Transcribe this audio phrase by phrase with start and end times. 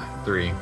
[0.00, 0.52] two, three.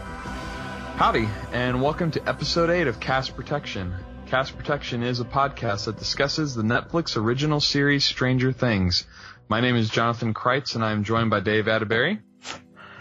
[0.96, 3.94] Howdy, and welcome to episode 8 of Cast Protection.
[4.26, 9.06] Cast Protection is a podcast that discusses the Netflix original series Stranger Things.
[9.48, 12.20] My name is Jonathan Crites, and I'm joined by Dave Atteberry.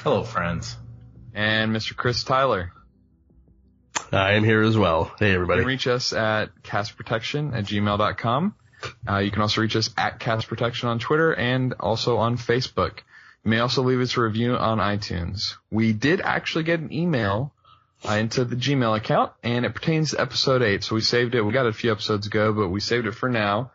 [0.04, 0.78] Hello, friends.
[1.34, 1.96] And Mr.
[1.96, 2.72] Chris Tyler.
[4.12, 5.12] I am here as well.
[5.20, 5.60] Hey, everybody.
[5.60, 8.56] You can reach us at castprotection at gmail.com.
[9.10, 13.00] Uh, you can also reach us at Cast Protection on Twitter and also on Facebook.
[13.48, 15.56] You may also leave us a review on iTunes.
[15.72, 17.54] We did actually get an email
[18.06, 20.84] uh, into the Gmail account, and it pertains to episode 8.
[20.84, 21.42] So we saved it.
[21.42, 23.72] We got it a few episodes ago, but we saved it for now,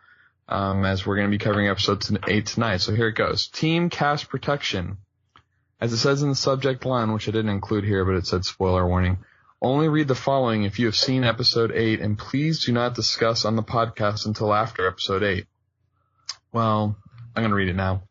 [0.47, 2.81] um, as we're going to be covering episode 8 tonight.
[2.81, 3.47] So here it goes.
[3.47, 4.97] Team Cast Protection.
[5.81, 8.45] As it says in the subject line, which I didn't include here, but it said
[8.45, 9.17] spoiler warning.
[9.59, 13.43] Only read the following if you have seen episode 8, and please do not discuss
[13.43, 15.47] on the podcast until after episode 8.
[16.51, 16.95] Well,
[17.35, 18.03] I'm going to read it now.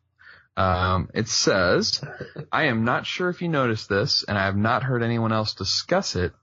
[0.55, 2.03] Um, it says,
[2.51, 5.55] I am not sure if you noticed this, and I have not heard anyone else
[5.55, 6.33] discuss it,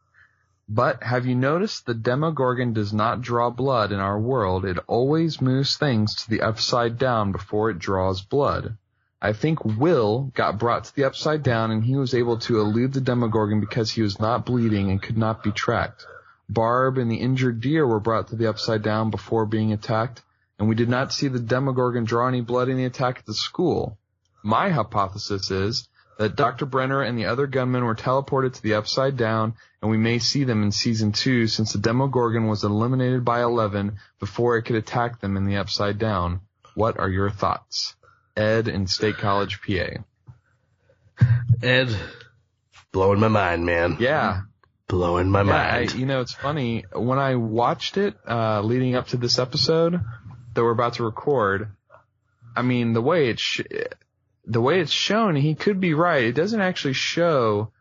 [0.69, 4.65] but have you noticed the Demogorgon does not draw blood in our world?
[4.65, 8.77] It always moves things to the upside down before it draws blood.
[9.23, 12.93] I think Will got brought to the upside down and he was able to elude
[12.93, 16.07] the Demogorgon because he was not bleeding and could not be tracked.
[16.49, 20.23] Barb and the injured deer were brought to the upside down before being attacked,
[20.59, 23.35] and we did not see the Demogorgon draw any blood in the attack at the
[23.35, 23.99] school.
[24.43, 25.89] My hypothesis is
[26.19, 26.67] that Dr.
[26.67, 30.45] Brenner and the other gunmen were teleported to the Upside Down, and we may see
[30.45, 35.21] them in season two since the Demogorgon was eliminated by Eleven before it could attack
[35.21, 36.41] them in the Upside Down.
[36.75, 37.97] What are your thoughts?
[38.37, 40.03] Ed in State College, PA.
[41.63, 41.95] Ed,
[42.93, 43.97] blowing my mind, man.
[44.01, 44.43] Yeah.
[44.89, 45.91] Blowing my Yeah, mind.
[45.91, 46.85] I, you know, it's funny.
[46.93, 50.01] When I watched it, uh, leading up to this episode
[50.55, 51.71] that we're about to record,
[52.57, 53.61] I mean, the way it's, sh-
[54.45, 56.25] the way it's shown, he could be right.
[56.25, 57.73] It doesn't actually show,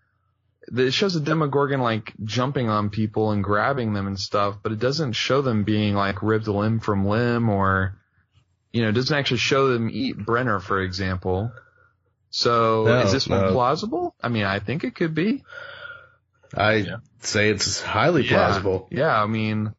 [0.75, 4.80] it shows a Demogorgon like jumping on people and grabbing them and stuff, but it
[4.80, 7.96] doesn't show them being like ripped limb from limb or,
[8.72, 11.52] you know, it doesn't actually show them eat Brenner, for example.
[12.30, 13.52] So No, is this one no.
[13.52, 14.16] plausible?
[14.22, 15.44] I mean, I think it could be.
[16.56, 16.98] I Yeah.
[17.22, 18.88] say it's highly plausible.
[18.92, 19.74] Yeah, yeah, I mean,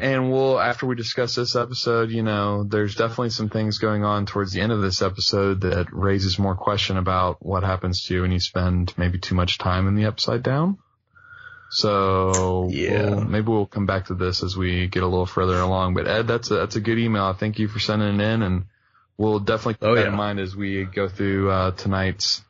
[0.00, 4.26] and we'll, after we discuss this episode, you know, there's definitely some things going on
[4.26, 8.22] towards the end of this episode that raises more question about what happens to you
[8.22, 10.78] when you spend maybe too much time in the upside down.
[11.70, 13.10] So Yeah.
[13.10, 15.94] we'll- maybe we'll come back to this as we get a little further along.
[15.94, 17.32] But Ed, that's a that's a good email.
[17.32, 18.64] Thank you for sending it in, and
[19.16, 20.08] we'll definitely keep Oh, that yeah.
[20.08, 22.42] in mind as we go through uh, tonight's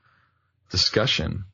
[0.71, 1.45] discussion.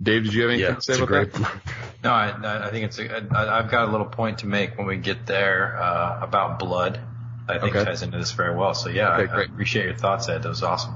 [0.00, 1.32] Dave, did you have anything Yeah, to say about great.
[1.32, 1.60] that?
[2.02, 2.98] No, I, I think it's.
[2.98, 6.58] A, I, I've got a little point to make when we get there uh, about
[6.58, 7.00] blood.
[7.48, 7.84] I think Okay.
[7.84, 8.74] ties into this very well.
[8.74, 9.50] So yeah, Okay, I, I great.
[9.50, 10.42] appreciate your thoughts, Ed.
[10.42, 10.94] That was awesome.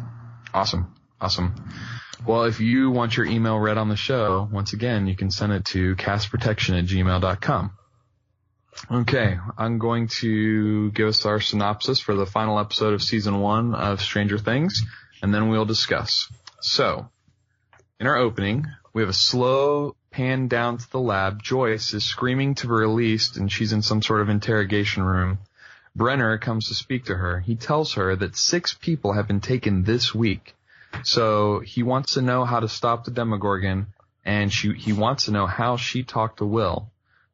[0.55, 0.95] Awesome.
[1.21, 1.55] Awesome.
[2.27, 5.53] Well, if you want your email read on the show, once again, you can send
[5.53, 7.73] it to castprotection at gmail.com.
[8.91, 13.75] Okay, I'm going to give us our synopsis for the final episode of season one
[13.75, 14.83] of Stranger Things,
[15.23, 16.31] and then we'll discuss.
[16.61, 17.09] So,
[17.99, 21.43] in our opening, we have a slow pan down to the lab.
[21.43, 25.39] Joyce is screaming to be released, and she's in some sort of interrogation room.
[25.95, 27.41] Brenner comes to speak to her.
[27.41, 30.55] He tells her that six people have been taken this week.
[31.05, 33.87] So he wants to know how to stop the Demogorgon,
[34.25, 36.91] and she, he wants to know how she talked to Will.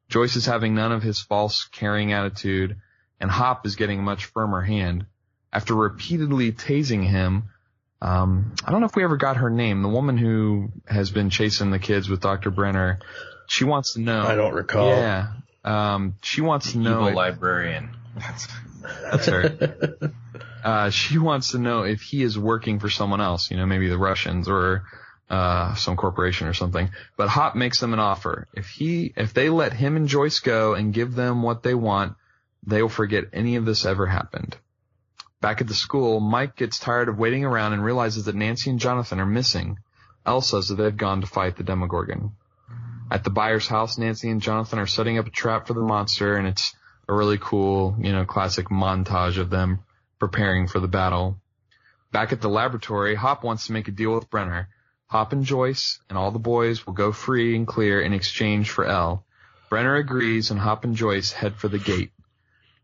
[0.09, 2.77] Joyce is having none of his false caring attitude,
[3.19, 5.05] and Hop is getting a much firmer hand.
[5.51, 7.49] After repeatedly tasing him,
[8.03, 11.29] um, I don't know if we ever got her name, the woman who has been
[11.29, 12.51] chasing the kids with Dr.
[12.51, 12.99] Brenner,
[13.47, 14.23] she wants to know.
[14.23, 14.89] I don't recall.
[14.89, 15.31] Yeah.
[15.63, 16.97] Um, she wants to know.
[16.97, 17.91] Evil if- librarian.
[19.01, 20.11] that's her.
[20.65, 23.87] uh, she wants to know if he is working for someone else, you know, maybe
[23.87, 24.83] the Russians or
[25.29, 26.89] uh, some corporation or something.
[27.15, 28.49] But Hop makes them an offer.
[28.53, 32.17] If he, if they let him and Joyce go and give them what they want,
[32.67, 34.57] they will forget any of this ever happened.
[35.43, 38.79] Back at the school, Mike gets tired of waiting around and realizes that Nancy and
[38.79, 39.77] Jonathan are missing.
[40.25, 42.31] El says that they've gone to fight the Demogorgon.
[43.11, 46.37] At the Byers' house, Nancy and Jonathan are setting up a trap for the monster,
[46.37, 46.73] and it's
[47.09, 49.79] a really cool, you know, classic montage of them
[50.17, 51.41] preparing for the battle.
[52.13, 54.69] Back at the laboratory, Hop wants to make a deal with Brenner.
[55.07, 58.85] Hop and Joyce and all the boys will go free and clear in exchange for
[58.85, 59.25] El.
[59.69, 62.13] Brenner agrees and Hop and Joyce head for the gate.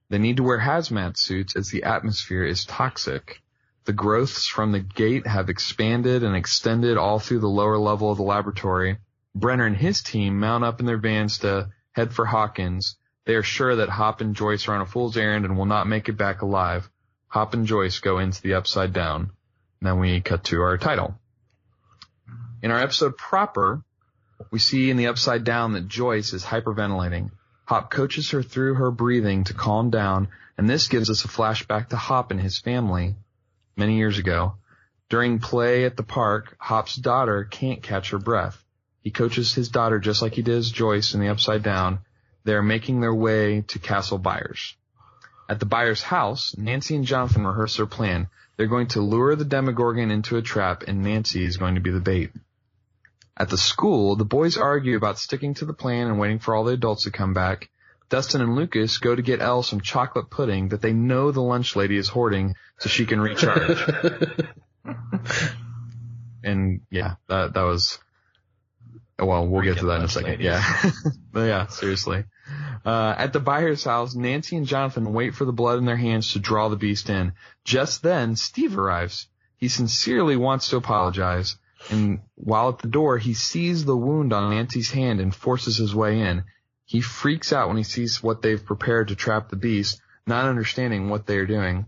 [0.09, 3.41] They need to wear hazmat suits as the atmosphere is toxic.
[3.85, 8.17] The growths from the gate have expanded and extended all through the lower level of
[8.17, 8.97] the laboratory.
[9.35, 12.97] Brenner and his team mount up in their vans to head for Hawkins.
[13.25, 15.87] They are sure that Hop and Joyce are on a fool's errand and will not
[15.87, 16.89] make it back alive.
[17.27, 19.31] Hop and Joyce go into the upside down.
[19.81, 21.19] Then we cut to our title.
[22.61, 23.83] In our episode proper,
[24.51, 27.31] we see in the upside down that Joyce is hyperventilating.
[27.69, 31.89] Hop coaches her through her breathing to calm down, and this gives us a flashback
[31.89, 33.15] to Hop and his family
[33.77, 34.55] many years ago.
[35.07, 38.65] During play at the park, Hop's daughter can't catch her breath.
[39.01, 41.99] He coaches his daughter just like he did Joyce in the upside down.
[42.43, 44.75] They're making their way to Castle Byers.
[45.47, 48.29] At the Byers house, Nancy and Jonathan rehearse their plan.
[48.57, 51.91] They're going to lure the Demogorgon into a trap and Nancy is going to be
[51.91, 52.31] the bait.
[53.39, 56.65] At the school, the boys argue about sticking to the plan and waiting for all
[56.65, 57.69] the adults to come back.
[58.09, 61.75] Dustin and Lucas go to get El some chocolate pudding that they know the lunch
[61.75, 63.79] lady is hoarding so she can recharge.
[66.43, 67.99] and yeah, that that was
[69.19, 70.29] well, we'll get to that in a second.
[70.31, 70.45] ladies.
[70.45, 70.91] Yeah.
[71.31, 72.23] but yeah, seriously.
[72.85, 76.33] Uh, at the Byers house, Nancy and Jonathan wait for the blood in their hands
[76.33, 77.33] to draw the beast in.
[77.63, 79.27] Just then, Steve arrives.
[79.57, 81.57] He sincerely wants to apologize.
[81.89, 85.95] And while at the door, he sees the wound on Nancy's hand and forces his
[85.95, 86.43] way in.
[86.85, 91.09] He freaks out when he sees what they've prepared to trap the beast, not understanding
[91.09, 91.85] what they are doing.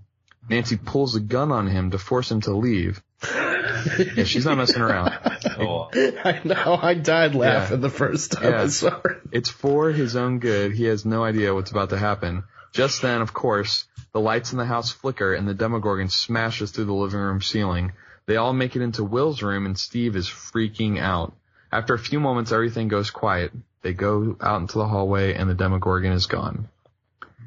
[0.49, 3.01] Nancy pulls a gun on him to force him to leave.
[4.15, 5.11] Yeah, she's not messing around.
[5.59, 5.89] Oh,
[6.23, 6.77] I know.
[6.79, 8.61] I died laughing the first time Yeah.
[8.63, 9.21] I saw it.
[9.31, 10.73] It's for his own good.
[10.73, 12.43] He has no idea what's about to happen.
[12.73, 16.85] Just then, of course, the lights in the house flicker and the Demogorgon smashes through
[16.85, 17.93] the living room ceiling.
[18.25, 21.33] They all make it into Will's room and Steve is freaking out.
[21.71, 23.51] After a few moments, everything goes quiet.
[23.81, 26.67] They go out into the hallway and the Demogorgon is gone.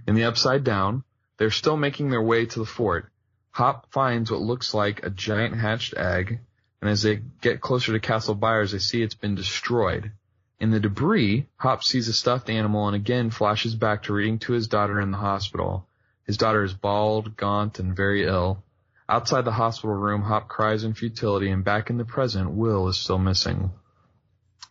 [0.06, 1.04] In the upside down,
[1.36, 3.06] they're still making their way to the fort.
[3.52, 6.40] Hop finds what looks like a giant hatched egg,
[6.80, 10.10] and as they get closer to Castle Byers, they see it's been destroyed.
[10.58, 14.54] In the debris, Hop sees a stuffed animal and again flashes back to reading to
[14.54, 15.86] his daughter in the hospital.
[16.26, 18.63] His daughter is bald, gaunt, and very ill.
[19.08, 22.96] Outside the hospital room, Hop cries in futility, and back in the present, Will is
[22.96, 23.70] still missing.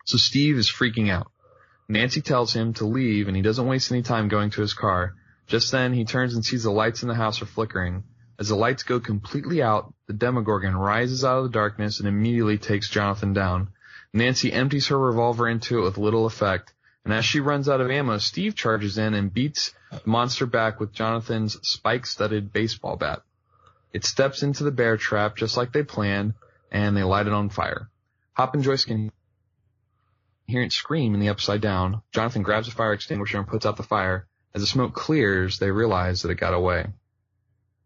[0.06, 1.30] So Steve is freaking out.
[1.88, 5.14] Nancy tells him to leave, and he doesn't waste any time going to his car.
[5.46, 8.02] Just then, he turns and sees the lights in the house are flickering.
[8.38, 12.58] As the lights go completely out, the Demogorgon rises out of the darkness and immediately
[12.58, 13.68] takes Jonathan down.
[14.12, 16.72] Nancy empties her revolver into it with little effect,
[17.04, 20.80] and as she runs out of ammo, Steve charges in and beats the monster back
[20.80, 23.22] with Jonathan's spike-studded baseball bat.
[23.94, 26.34] It steps into the bear trap just like they planned,
[26.72, 27.88] and they light it on fire.
[28.32, 29.12] Hop and Joyce can
[30.46, 32.02] hear it scream in the upside down.
[32.10, 34.26] Jonathan grabs a fire extinguisher and puts out the fire.
[34.52, 36.86] As the smoke clears, they realize that it got away.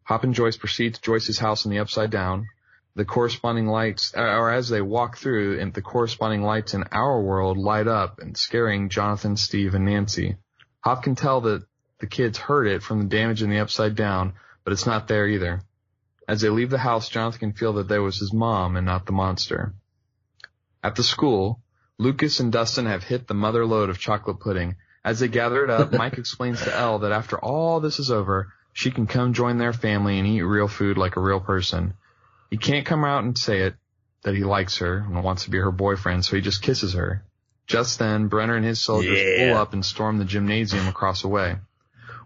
[0.04, 2.46] Hop and Joyce proceed to Joyce's house in the upside down.
[2.94, 7.58] The corresponding lights, or as they walk through, and the corresponding lights in our world
[7.58, 10.36] light up and scaring Jonathan, Steve, and Nancy.
[10.80, 11.66] Hop can tell that
[12.00, 14.32] the kids heard it from the damage in the upside down,
[14.64, 15.60] but it's not there either.
[16.28, 19.06] As they leave the house, Jonathan can feel that there was his mom and not
[19.06, 19.72] the monster.
[20.84, 21.60] At the school,
[21.98, 24.76] Lucas and Dustin have hit the mother load of chocolate pudding.
[25.04, 28.52] As they gather it up, Mike explains to El that after all this is over,
[28.74, 31.94] she can come join their family and eat real food like a real person.
[32.50, 33.74] He can't come out and say it,
[34.22, 37.24] that he likes her and wants to be her boyfriend, so he just kisses her.
[37.66, 39.52] Just then, Brenner and his soldiers Yeah.
[39.52, 41.56] pull up and storm the gymnasium across the way.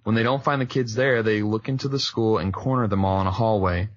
[0.02, 3.04] When they don't find the kids there, they look into the school and corner them
[3.04, 3.88] all in a hallway.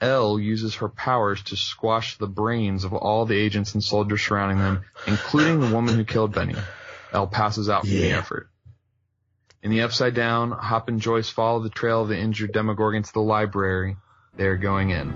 [0.00, 4.58] El uses her powers to squash the brains of all the agents and soldiers surrounding
[4.58, 6.56] them, including the woman who killed Benny.
[7.12, 8.48] El passes out from the effort.
[9.62, 13.12] In the upside down, Hop and Joyce follow the trail of the injured Demogorgon to
[13.14, 13.96] the library.
[14.36, 15.12] They are going in.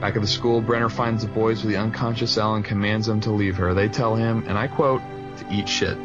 [0.00, 3.20] Back at the school, Brenner finds the boys with the unconscious El and commands them
[3.22, 3.72] to leave her.
[3.72, 5.00] They tell him, and I quote,
[5.38, 5.96] to eat shit.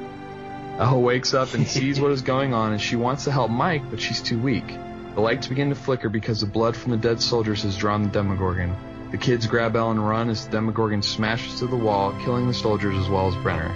[0.80, 3.90] El wakes up and sees what is going on and she wants to help Mike,
[3.90, 4.68] but she's too weak.
[5.16, 8.10] The lights begin to flicker because the blood from the dead soldiers has drawn the
[8.10, 8.76] Demogorgon.
[9.10, 12.54] The kids grab El and run as the Demogorgon smashes through the wall, killing the
[12.54, 13.74] soldiers as well as Brenner.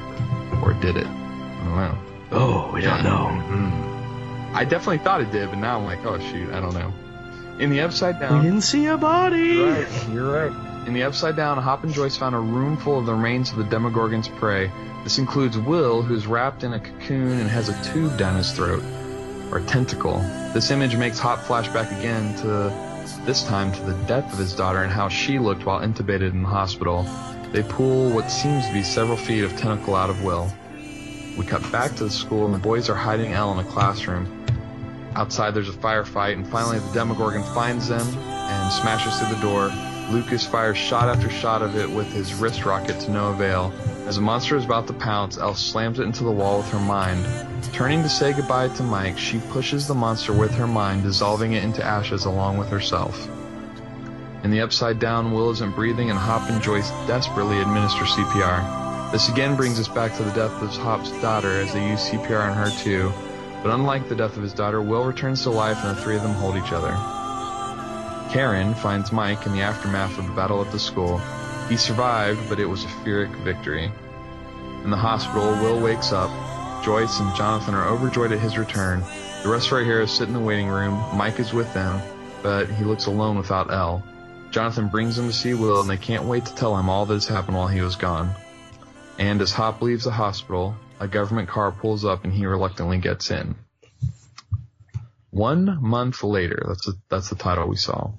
[0.64, 1.08] Or did it?
[1.08, 1.98] I don't know.
[2.32, 3.28] Oh, we don't know.
[3.50, 4.54] Mm.
[4.54, 6.94] I definitely thought it did, but now I'm like, oh shoot, I don't know.
[7.60, 8.34] In the upside Down.
[8.34, 8.46] We down.
[8.46, 9.60] didn't see a body.
[9.60, 10.88] Right, you're right.
[10.88, 13.58] In the upside down, Hop and Joyce found a room full of the remains of
[13.58, 14.72] the Demogorgon's prey.
[15.04, 18.84] This includes Will, who's wrapped in a cocoon and has a tube down his throat,
[19.52, 20.20] or tentacle.
[20.54, 22.72] This image makes Hop flashback again to,
[23.26, 26.44] this time to the death of his daughter and how she looked while intubated in
[26.44, 27.04] the hospital.
[27.52, 30.52] They pull what seems to be several feet of tentacle out of Will.
[31.36, 34.46] We cut back to the school and the boys are hiding El in a classroom.
[35.16, 39.72] Outside there's a firefight and finally the Demogorgon finds them and smashes through the door.
[40.12, 43.74] Lucas fires shot after shot of it with his wrist rocket to no avail.
[44.12, 46.80] As the monster is about to pounce, El slams it into the wall with her
[46.82, 47.26] mind.
[47.72, 51.64] Turning to say goodbye to Mike, she pushes the monster with her mind, dissolving it
[51.64, 53.30] into ashes along with herself.
[54.44, 59.14] In the upside down, Will isn't breathing and Hop and Joyce desperately administer CPR.
[59.14, 62.52] This again brings us back to the death of Hop's daughter as they use CPR
[62.52, 63.14] on her too.
[63.64, 66.24] But unlike the death of his daughter, Will returns to life and the three of
[66.24, 66.92] them hold each other.
[68.30, 71.22] Karen finds Mike in the aftermath of the battle at the school.
[71.72, 73.90] He survived, but it was a Pyrrhic victory.
[74.84, 76.30] In the hospital, Will wakes up.
[76.84, 79.06] Joyce and Jonathan are overjoyed at his return.
[79.44, 81.02] The rest of our heroes sit in the waiting room.
[81.16, 82.02] Mike is with them,
[82.44, 84.04] but he looks alone without El.
[84.50, 87.14] Jonathan brings him to see Will, and they can't wait to tell him all that
[87.14, 88.36] has happened while he was gone.
[89.18, 93.32] And as Hop leaves the hospital, a government car pulls up and he reluctantly gets
[93.32, 93.56] in.
[95.30, 98.12] One month later, that's the, that's the title we saw.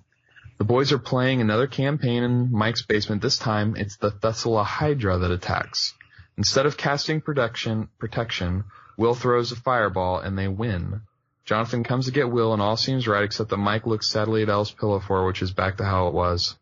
[0.58, 3.22] The boys are playing another campaign in Mike's basement.
[3.22, 5.94] This time, it's the Thessalhydra that attacks.
[6.36, 8.64] Instead of casting protection, protection,
[8.96, 11.02] Will throws a fireball and they win.
[11.44, 14.48] Jonathan comes to get Will and all seems right except that Mike looks sadly at
[14.48, 16.56] El's pillow for which is back to how it was.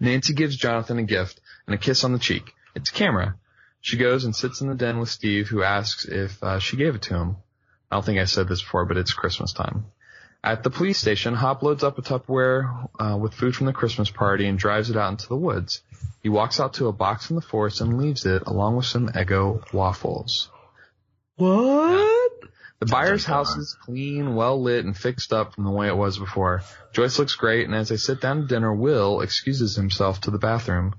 [0.00, 2.52] Nancy gives Jonathan a gift and a kiss on the cheek.
[2.74, 3.36] It's a camera.
[3.80, 6.94] She goes and sits in the den with Steve, who asks if uh, she gave
[6.94, 7.36] it to him.
[7.90, 9.86] I don't think I said this before, but it's Christmas time.
[10.44, 14.10] At the police station, Hop loads up a Tupperware uh, with food from the Christmas
[14.10, 15.82] party and drives it out into the woods.
[16.20, 19.08] He walks out to a box in the forest and leaves it along with some
[19.08, 20.50] Eggo waffles.
[21.36, 22.32] What?
[22.80, 26.18] The Byers' house is clean, well lit, and fixed up from the way it was
[26.18, 26.62] before.
[26.92, 30.38] Joyce looks great, and as they sit down to dinner, Will excuses himself to the
[30.38, 30.96] bathroom.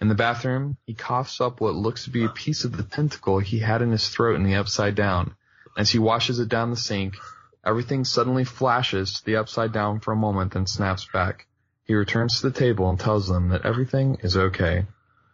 [0.00, 3.38] In the bathroom, he coughs up what looks to be a piece of the tentacle
[3.40, 5.34] he had in his throat in the upside down.
[5.76, 7.16] As he washes it down the sink,
[7.66, 11.46] everything suddenly flashes to the upside down for a moment, then snaps back.
[11.84, 14.86] He returns to the table and tells them that everything is okay.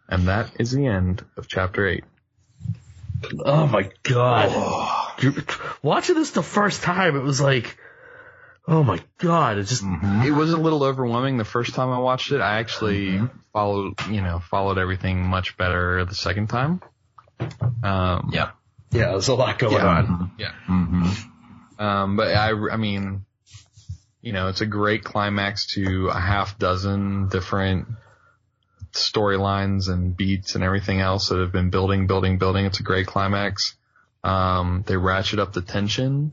[0.09, 2.03] And that is the end of chapter 8.
[3.45, 5.15] Oh my god.
[5.81, 7.77] Watching this the first time, it was like,
[8.67, 12.31] oh my god, it just, It was a little overwhelming the first time I watched
[12.31, 12.41] it.
[12.41, 13.19] I actually
[13.53, 16.81] followed, you know, followed everything much better the second time.
[17.83, 18.51] Um, Yeah.
[18.91, 19.87] yeah, there's a lot going Yeah.
[19.87, 20.31] on.
[20.37, 20.51] Yeah.
[20.67, 21.09] Mm-hmm.
[21.83, 23.25] Um, but I, I mean,
[24.21, 27.87] you know, it's a great climax to a half dozen different
[28.93, 32.65] storylines and beats and everything else that have been building, building, building.
[32.65, 33.75] It's a great climax.
[34.23, 36.31] Um, they ratchet up the tension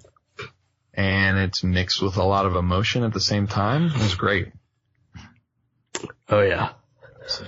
[0.95, 3.87] and it's mixed with a lot of emotion at the same time.
[3.87, 4.53] It was great.
[6.29, 6.71] Oh yeah.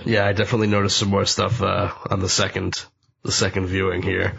[0.03, 2.85] Yeah, I definitely noticed some more stuff, uh, on the second,
[3.23, 4.37] the second viewing here.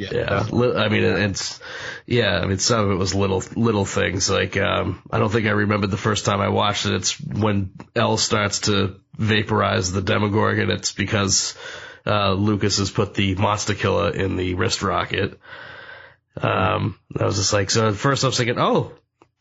[0.00, 1.60] Yeah, li- I mean, it's
[2.06, 2.38] yeah.
[2.38, 5.50] I mean, some of it was little little things like um, I don't think I
[5.50, 6.94] remembered the first time I watched it.
[6.94, 10.70] It's when El starts to vaporize the Demogorgon.
[10.70, 11.54] It's because
[12.06, 15.38] uh, Lucas has put the Monster Killer in the wrist rocket.
[16.36, 18.92] Um, I was just like, so at first I was thinking, oh,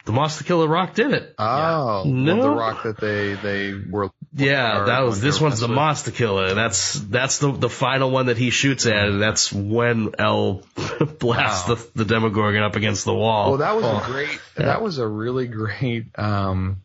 [0.06, 1.36] the Monster Killer rock did it.
[1.38, 2.42] Oh, No.
[2.42, 4.10] the rock that they they were.
[4.34, 5.76] Yeah, that was this one's the messed with.
[5.76, 9.52] monster killer, and that's that's the the final one that he shoots at, and that's
[9.52, 10.64] when El
[11.20, 11.76] blasts Wow.
[11.76, 13.50] the the Demogorgon up against the wall.
[13.50, 13.98] Well, that was Oh.
[14.04, 14.40] a great.
[14.58, 14.66] Yeah.
[14.68, 16.08] That was a really great.
[16.18, 16.82] Um,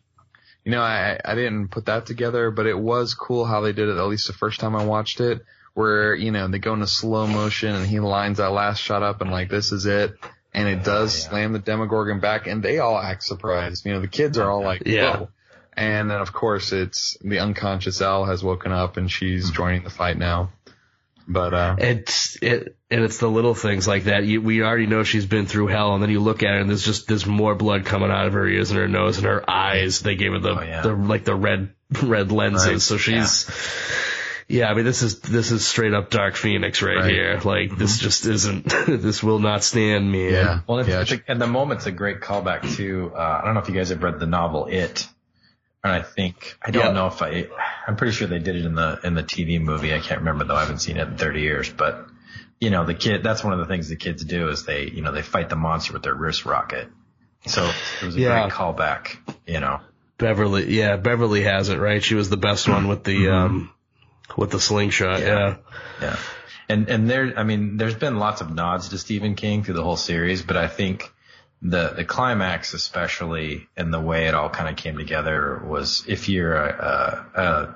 [0.63, 3.89] you know, I I didn't put that together, but it was cool how they did
[3.89, 3.97] it.
[3.97, 5.45] At least the first time I watched it,
[5.75, 9.21] where you know they go into slow motion and he lines that last shot up
[9.21, 10.15] and like this is it,
[10.55, 11.29] and it does yeah.
[11.29, 13.85] slam the Demogorgon back, and they all act surprised.
[13.85, 15.25] You know, the kids are all like, Yeah.
[15.77, 19.89] And then of course it's the unconscious Al has woken up and she's joining the
[19.89, 20.53] fight now.
[21.27, 24.23] But uh, It's it and it's the little things like that.
[24.23, 26.69] You, we already know she's been through hell, and then you look at her, and
[26.69, 29.43] there's just there's more blood coming out of her ears and her nose and her
[29.49, 29.99] eyes.
[29.99, 30.81] They gave her the Oh, yeah.
[30.81, 32.81] the like the red red lenses, Right.
[32.81, 33.49] so she's.
[33.49, 33.55] Yeah.
[34.49, 37.09] I mean this is this is straight up Dark Phoenix right, Right.
[37.09, 37.39] here.
[37.43, 38.65] Like this just isn't.
[38.87, 40.31] this will not stand, me.
[40.31, 43.11] yeah, Well, it's, yeah, it's a, and the moment's a great callback to.
[43.15, 45.07] Uh, I don't know if you guys have read the novel It,
[45.83, 46.91] and I think I don't Yeah.
[46.91, 47.47] know if I.
[47.87, 49.93] I'm pretty sure they did it in the in the TV movie.
[49.93, 50.55] I can't remember though.
[50.55, 51.69] I haven't seen it in 30 years.
[51.71, 52.05] But
[52.59, 53.23] you know, the kid.
[53.23, 55.55] That's one of the things the kids do is they you know they fight the
[55.55, 56.87] monster with their wrist rocket.
[57.47, 57.63] So
[58.01, 58.41] it was a Yeah.
[58.43, 59.17] great callback.
[59.47, 59.79] You know.
[60.17, 62.01] Beverly, yeah, Beverly has it right.
[62.03, 63.71] She was the best one with the um
[64.37, 65.19] with the slingshot.
[65.19, 65.27] Yeah.
[65.27, 65.57] Yeah,
[66.01, 66.17] Yeah.
[66.67, 69.83] And and there I mean there's been lots of nods to Stephen King through the
[69.83, 71.11] whole series, but I think
[71.61, 76.27] the the climax especially and the way it all kind of came together was if
[76.27, 77.75] you're a a, a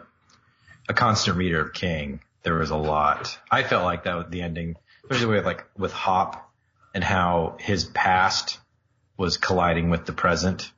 [0.89, 3.37] a constant reader of King, there was a lot.
[3.51, 6.51] I felt like that with the ending, especially with like with Hop
[6.93, 8.57] and how his past
[9.17, 10.71] was colliding with the present.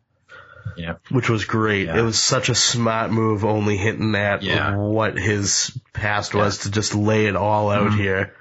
[0.78, 1.88] You know, which was great.
[1.88, 2.00] Yeah.
[2.00, 4.76] It was such a smart move, only hinting at Yeah.
[4.76, 8.34] what his past was to just lay it all out here.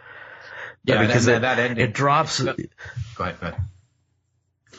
[0.85, 2.41] Yeah, because that- it, that ending- it drops.
[2.41, 2.69] Go ahead,
[3.17, 3.57] go ahead.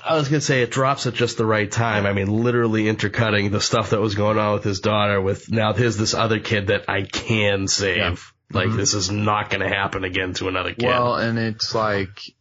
[0.04, 2.06] I was gonna say it drops at just the right time.
[2.06, 5.74] I mean, literally intercutting the stuff that was going on with his daughter with now
[5.74, 7.98] here's this other kid that I can save.
[7.98, 8.16] Yeah.
[8.52, 8.78] Like mm-hmm.
[8.78, 10.88] this is not gonna happen again to another kid.
[10.88, 12.34] Well, and it's like,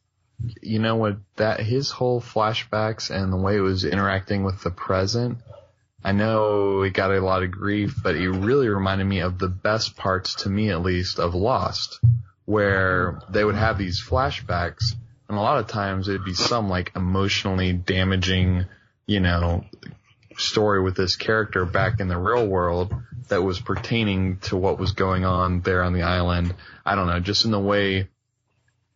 [0.63, 4.71] you know what, that his whole flashbacks and the way it was interacting with the
[4.71, 5.39] present,
[6.03, 9.49] I know it got a lot of grief, but it really reminded me of the
[9.49, 12.01] best parts to me at least of Lost,
[12.47, 14.95] where they would have these flashbacks
[15.31, 18.65] and a lot of times it'd be some like emotionally damaging,
[19.07, 19.65] you know,
[20.37, 22.93] story with this character back in the real world
[23.29, 26.53] that was pertaining to what was going on there on the island.
[26.85, 28.09] I don't know, just in the way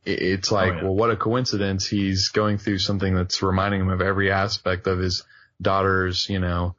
[0.05, 0.83] it's oh, like, oh, yeah.
[0.85, 1.87] well, what a coincidence.
[1.87, 5.25] He's going through something that's reminding him of every aspect of his
[5.61, 6.75] daughter's, you know,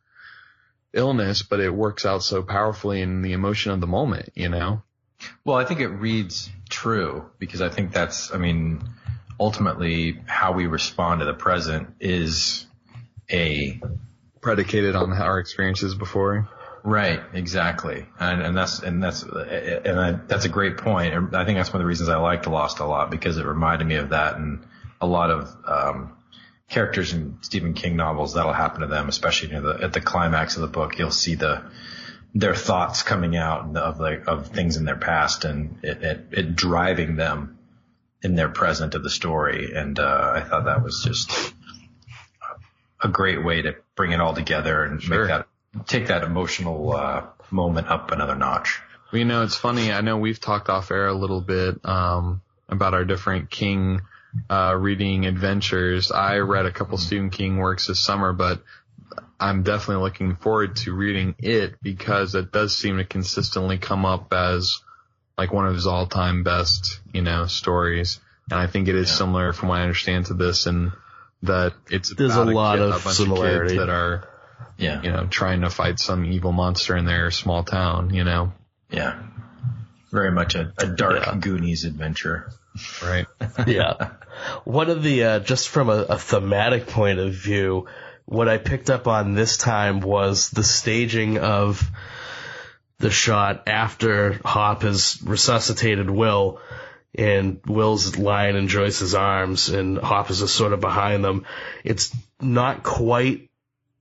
[0.93, 4.81] illness, but it works out so powerfully in the emotion of the moment, you know?
[5.43, 8.81] Well, I think it reads true because I think that's, I mean,
[9.39, 12.65] ultimately how we respond to the present is
[13.31, 13.79] a
[14.41, 16.49] predicated on our experiences before.
[16.85, 21.33] Right, exactly, and and that's and that's and I, that's a great point.
[21.33, 23.87] I think that's one of the reasons I liked Lost a lot because it reminded
[23.87, 24.63] me of that, and
[25.01, 26.15] a lot of um,
[26.69, 30.57] characters in Stephen King novels that'll happen to them, especially near the, at the climax
[30.57, 30.99] of the book.
[30.99, 31.63] You'll see the
[32.35, 36.55] their thoughts coming out of like of things in their past and it, it, it
[36.55, 37.57] driving them
[38.21, 39.71] in their present of the story.
[39.73, 41.31] And uh, I thought that was just
[43.01, 45.21] a great way to bring it all together and sure.
[45.21, 45.44] make that
[45.87, 48.81] take that emotional uh, moment up another notch.
[49.11, 49.91] Well, you know, it's funny.
[49.91, 54.01] I know we've talked off air a little bit um, about our different King
[54.49, 56.11] uh, reading adventures.
[56.11, 58.63] I read a couple Stephen King works this summer, but
[59.39, 64.33] I'm definitely looking forward to reading it because it does seem to consistently come up
[64.33, 64.79] as
[65.37, 68.19] like one of his all time best, you know, stories.
[68.49, 69.15] And I think it is yeah.
[69.15, 70.91] similar from what I understand to this and
[71.43, 74.27] that it's There's a lot a kid, of a similarity of that are,
[74.77, 78.53] yeah, you know, trying to fight some evil monster in their small town, you know?
[78.89, 79.21] Yeah.
[80.11, 81.35] Very much a, a dark yeah.
[81.39, 82.51] Goonies adventure.
[83.03, 83.25] Right.
[83.67, 84.11] yeah.
[84.63, 87.87] One of the, uh, just from a, a thematic point of view,
[88.25, 91.89] what I picked up on this time was the staging of
[92.97, 96.59] the shot after Hop has resuscitated Will
[97.17, 101.45] and Will's lying in Joyce's arms and Hop is just sort of behind them.
[101.83, 103.44] It's not quite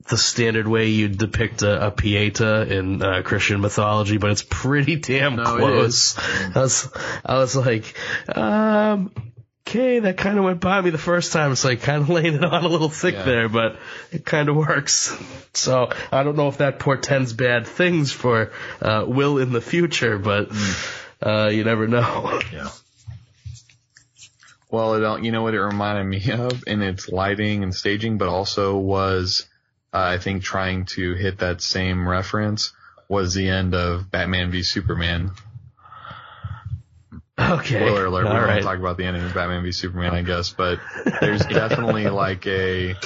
[0.09, 4.97] the standard way you'd depict a, a Pieta in uh, Christian mythology, but it's pretty
[4.97, 6.19] damn no, close.
[6.19, 6.93] I was,
[7.25, 7.95] I was like,
[8.37, 9.13] um,
[9.67, 11.53] okay, that kind of went by me the first time.
[11.53, 13.23] It's like kind of laying it on a little thick yeah.
[13.23, 13.77] there, but
[14.13, 15.17] it kind of works.
[15.55, 20.19] So I don't know if that portends bad things for uh, Will in the future,
[20.19, 20.51] but
[21.23, 22.41] uh, you never know.
[22.53, 22.69] Yeah.
[24.71, 28.27] Well, it, you know what it reminded me of in its lighting and staging, but
[28.27, 29.54] also was, uh,
[29.95, 32.73] I think, trying to hit that same reference
[33.09, 35.31] was the end of Batman v Superman.
[37.39, 37.77] Okay.
[37.77, 38.25] Spoiler alert.
[38.25, 38.63] we don't right.
[38.63, 40.81] talk about the ending of Batman v Superman, I guess, but
[41.21, 42.97] there's definitely like a,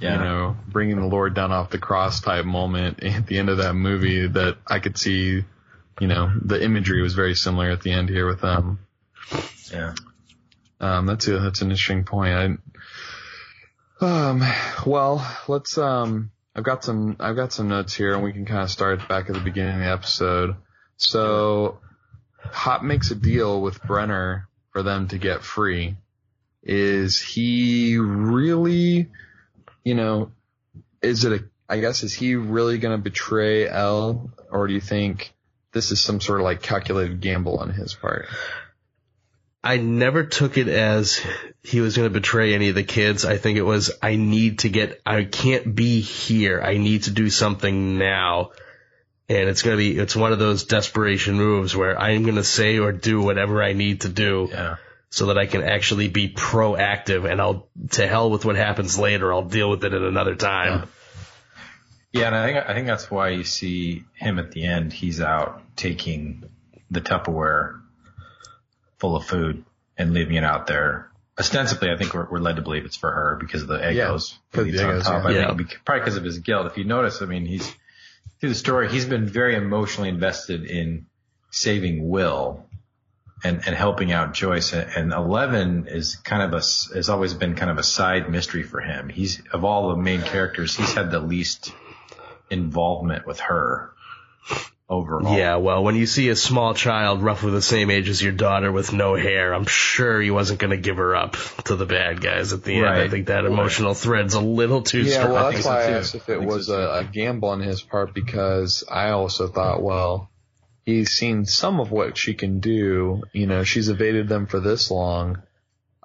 [0.00, 0.12] yeah.
[0.12, 3.58] you know, bringing the Lord down off the cross type moment at the end of
[3.58, 5.44] that movie that I could see,
[6.00, 8.80] you know, the imagery was very similar at the end here with them.
[9.70, 9.94] Yeah.
[10.80, 12.60] Um, that's a, that's an interesting point.
[14.00, 14.42] I, um,
[14.86, 18.62] well, let's, um, I've got some, I've got some notes here and we can kind
[18.62, 20.56] of start back at the beginning of the episode.
[20.96, 21.78] So,
[22.38, 25.96] Hop makes a deal with Brenner for them to get free.
[26.62, 29.08] Is he really,
[29.82, 30.30] you know,
[31.02, 34.80] is it a, I guess, is he really going to betray El, or do you
[34.80, 35.32] think
[35.72, 38.26] this is some sort of like calculated gamble on his part?
[39.64, 41.20] I never took it as
[41.62, 43.24] he was going to betray any of the kids.
[43.24, 46.60] I think it was, I need to get, I can't be here.
[46.60, 48.50] I need to do something now
[49.28, 52.92] and it's gonna be it's one of those desperation moves where I'm gonna say or
[52.92, 54.76] do whatever I need to do yeah.
[55.10, 59.32] so that I can actually be proactive and I'll to hell with what happens later.
[59.32, 60.88] I'll deal with it at another time.
[62.12, 62.20] Yeah.
[62.20, 64.92] yeah, and I think I think that's why you see him at the end.
[64.92, 66.44] He's out taking
[66.90, 67.80] the Tupperware
[68.98, 69.64] full of food
[69.96, 71.10] and leaving it out there.
[71.38, 74.34] Ostensibly, I think we're, we're led to believe it's for her because of the Eggos.
[74.54, 75.30] Yeah, the Eggos, on top.
[75.32, 75.50] Yeah.
[75.50, 76.66] I think probably because of his guilt.
[76.66, 77.68] If you notice, I mean, he's
[78.40, 81.06] through the story, he's been very emotionally invested in
[81.50, 82.66] saving Will
[83.42, 84.72] and, and helping out Joyce.
[84.72, 86.62] And Eleven is kind of a,
[86.94, 89.08] has always been kind of a side mystery for him.
[89.08, 91.72] He's, of all the main characters, he's had the least
[92.48, 93.90] involvement with her.
[94.88, 95.36] Overall.
[95.36, 98.70] Yeah, well, when you see a small child roughly the same age as your daughter
[98.70, 102.20] with no hair, I'm sure he wasn't going to give her up to the bad
[102.20, 102.86] guys at the end.
[102.86, 105.32] I think that emotional thread's a little too Yeah, strong.
[105.32, 108.14] well, think that's why I asked if it was a, a gamble on his part
[108.14, 110.30] because I also thought, well,
[110.84, 113.22] he's seen some of what she can do.
[113.32, 115.42] You know, she's evaded them for this long.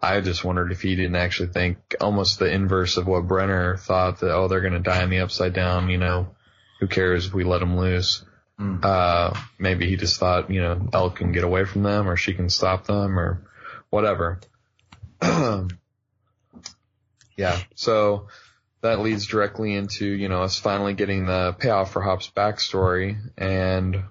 [0.01, 4.21] I just wondered if he didn't actually think almost the inverse of what Brenner thought
[4.21, 6.29] that, oh, they're going to die in the upside down, you know,
[6.79, 8.23] who cares if we let them loose.
[8.59, 8.83] Mm.
[8.83, 12.33] Uh, maybe he just thought, you know, El can get away from them or she
[12.33, 13.47] can stop them or
[13.89, 14.39] whatever.
[15.21, 15.67] yeah.
[17.75, 18.27] So
[18.81, 24.03] that leads directly into, you know, us finally getting the payoff for Hop's backstory and,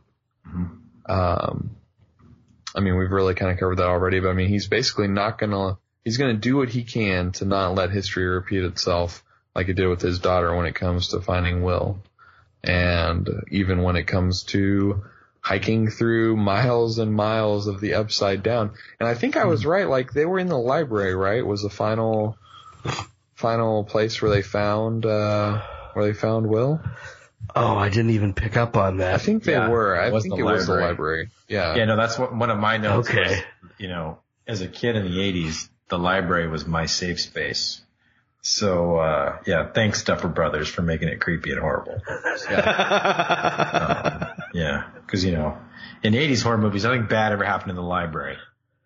[1.06, 1.76] um,
[2.74, 5.38] I mean, we've really kind of covered that already, but I mean, he's basically not
[5.38, 9.22] gonna, he's gonna do what he can to not let history repeat itself
[9.54, 11.98] like it did with his daughter when it comes to finding Will.
[12.68, 15.02] And even when it comes to
[15.40, 18.72] hiking through miles and miles of the upside down.
[19.00, 21.46] And I think I was right, like they were in the library, right?
[21.46, 22.37] Was the final,
[23.35, 25.62] final place where they found, uh,
[25.94, 26.81] where they found Will?
[27.57, 29.14] oh, I didn't even pick up on that.
[29.14, 29.98] I think they Yeah, were.
[29.98, 30.88] I think the it was the library.
[30.90, 31.28] library.
[31.48, 31.76] Yeah.
[31.76, 33.09] Yeah, no, that's what, one of my notes.
[33.09, 33.42] Okay.
[33.62, 37.81] was, you know, as a kid in the '80s, the library was my safe space.
[38.40, 42.01] So uh, yeah, thanks Duffer Brothers for making it creepy and horrible.
[44.55, 45.59] Yeah, because you know,
[46.03, 48.37] in '80s horror movies, nothing bad ever happened in the library.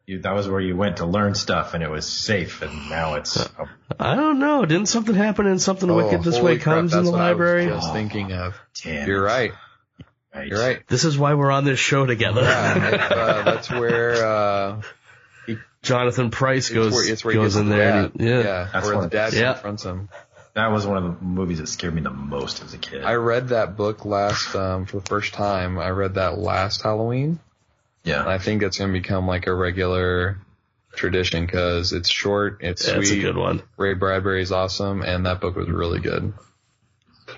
[0.07, 2.62] You, that was where you went to learn stuff, and it was safe.
[2.62, 3.69] And now it's oh,
[4.01, 4.65] I don't know.
[4.65, 7.31] Didn't something happen in something Oh, wicked this way crap, comes in the what I
[7.33, 7.67] was library?
[7.67, 8.59] just thinking of.
[8.83, 9.07] damn.
[9.07, 9.53] You're right.
[10.35, 10.49] Right.
[10.49, 10.81] You're right.
[10.88, 12.43] This is why we're on this show together.
[12.43, 14.83] Yeah, it's, uh, that's where uh,
[15.83, 17.92] Jonathan Pryce it's goes where, it's where goes gets in the there.
[17.92, 18.12] dad.
[18.12, 18.38] and he- yeah.
[18.40, 19.53] yeah, That's where one the dad Yeah.
[19.55, 20.09] confronts him.
[20.55, 23.03] That was one of the movies that scared me the most as a kid.
[23.05, 25.79] I read that book last um, for the first time.
[25.79, 27.38] I read that last Halloween, and
[28.05, 30.37] yeah, I think it's gonna become like a regular
[30.95, 32.95] tradition because it's short, it's sweet.
[32.97, 33.21] That's a sweet.
[33.23, 33.62] good one.
[33.79, 36.35] Ray Bradbury's awesome, and that book was really good.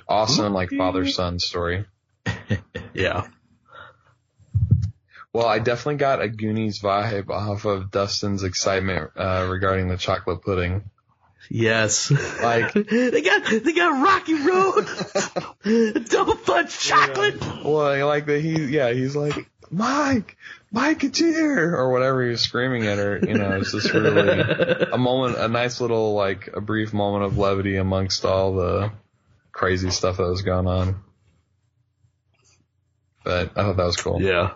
[0.09, 1.85] Awesome, like father son story.
[2.94, 3.26] Yeah.
[5.34, 10.42] Well, I definitely got a Goonies vibe off of Dustin's excitement uh, regarding the chocolate
[10.42, 10.88] pudding.
[11.50, 12.08] Yes.
[12.40, 17.40] Like- they got they got Rocky Road, double fudge chocolate.
[17.64, 20.36] Well, like that he, yeah, he's like, Mike,
[20.70, 23.18] Mike, it's here, or whatever he was screaming at her.
[23.18, 24.38] You know, it's just really
[24.92, 28.92] a moment, a nice little, like, a brief moment of levity amongst all the
[29.50, 31.02] crazy stuff that was going on.
[33.24, 34.20] But I thought that was cool.
[34.22, 34.52] Yeah.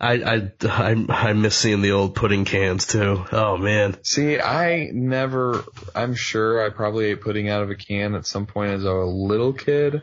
[0.00, 3.24] I, I, I, I miss seeing the old pudding cans too.
[3.32, 3.96] Oh man.
[4.02, 8.46] See, I never, I'm sure I probably ate pudding out of a can at some
[8.46, 10.02] point as a little kid.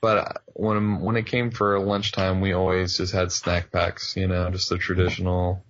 [0.00, 4.48] But when, when it came for lunchtime, we always just had snack packs, you know,
[4.50, 5.64] just the traditional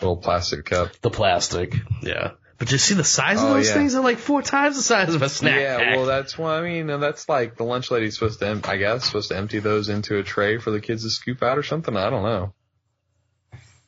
[0.00, 0.92] little plastic cup.
[1.02, 1.74] The plastic.
[2.02, 2.32] Yeah.
[2.56, 3.74] But you see the size of Oh, those yeah.
[3.74, 3.92] things?
[3.92, 5.96] They're like four times the size of a snack yeah, pack.
[5.96, 6.86] well, that's why I mean.
[6.86, 10.16] That's like the lunch lady's supposed to, em- I guess, supposed to empty those into
[10.18, 11.94] a tray for the kids to scoop out or something.
[11.96, 12.54] I don't know.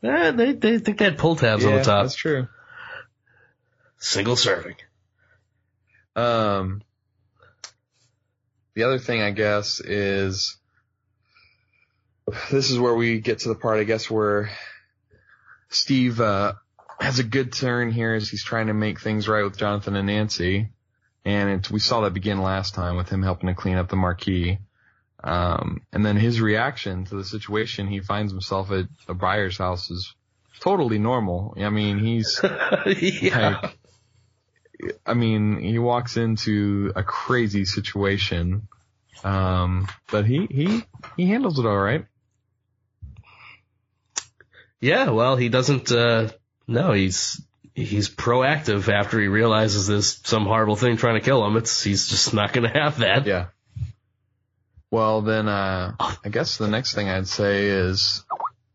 [0.06, 2.04] Eh, they, they think they had pull tabs on the top.
[2.04, 2.48] that's true.
[3.98, 4.76] Single serving.
[6.14, 6.82] Um,
[8.74, 10.56] the other thing, I guess, is
[12.50, 14.50] this is where we get to the part, I guess, where
[15.68, 16.54] Steve uh,
[17.00, 20.06] has a good turn here as he's trying to make things right with Jonathan and
[20.06, 20.70] Nancy,
[21.24, 23.96] and it's, we saw that begin last time with him helping to clean up the
[23.96, 24.58] marquee.
[25.22, 29.90] Um, and then his reaction to the situation he finds himself at a Byers' house
[29.90, 30.14] is
[30.60, 31.54] totally normal.
[31.56, 32.40] I mean, he's
[32.86, 33.60] yeah.
[33.62, 33.78] like,
[35.06, 38.68] I mean, he walks into a crazy situation,
[39.24, 40.84] um, but he he
[41.16, 42.04] he handles it all right.
[44.80, 46.28] Yeah, well, he doesn't, uh,
[46.68, 47.42] no, he's,
[47.74, 51.56] he's proactive after he realizes there's some horrible thing trying to kill him.
[51.56, 53.26] It's, he's just not gonna have that.
[53.26, 53.46] Yeah.
[54.90, 58.24] Well, then uh, I guess the next thing I'd say is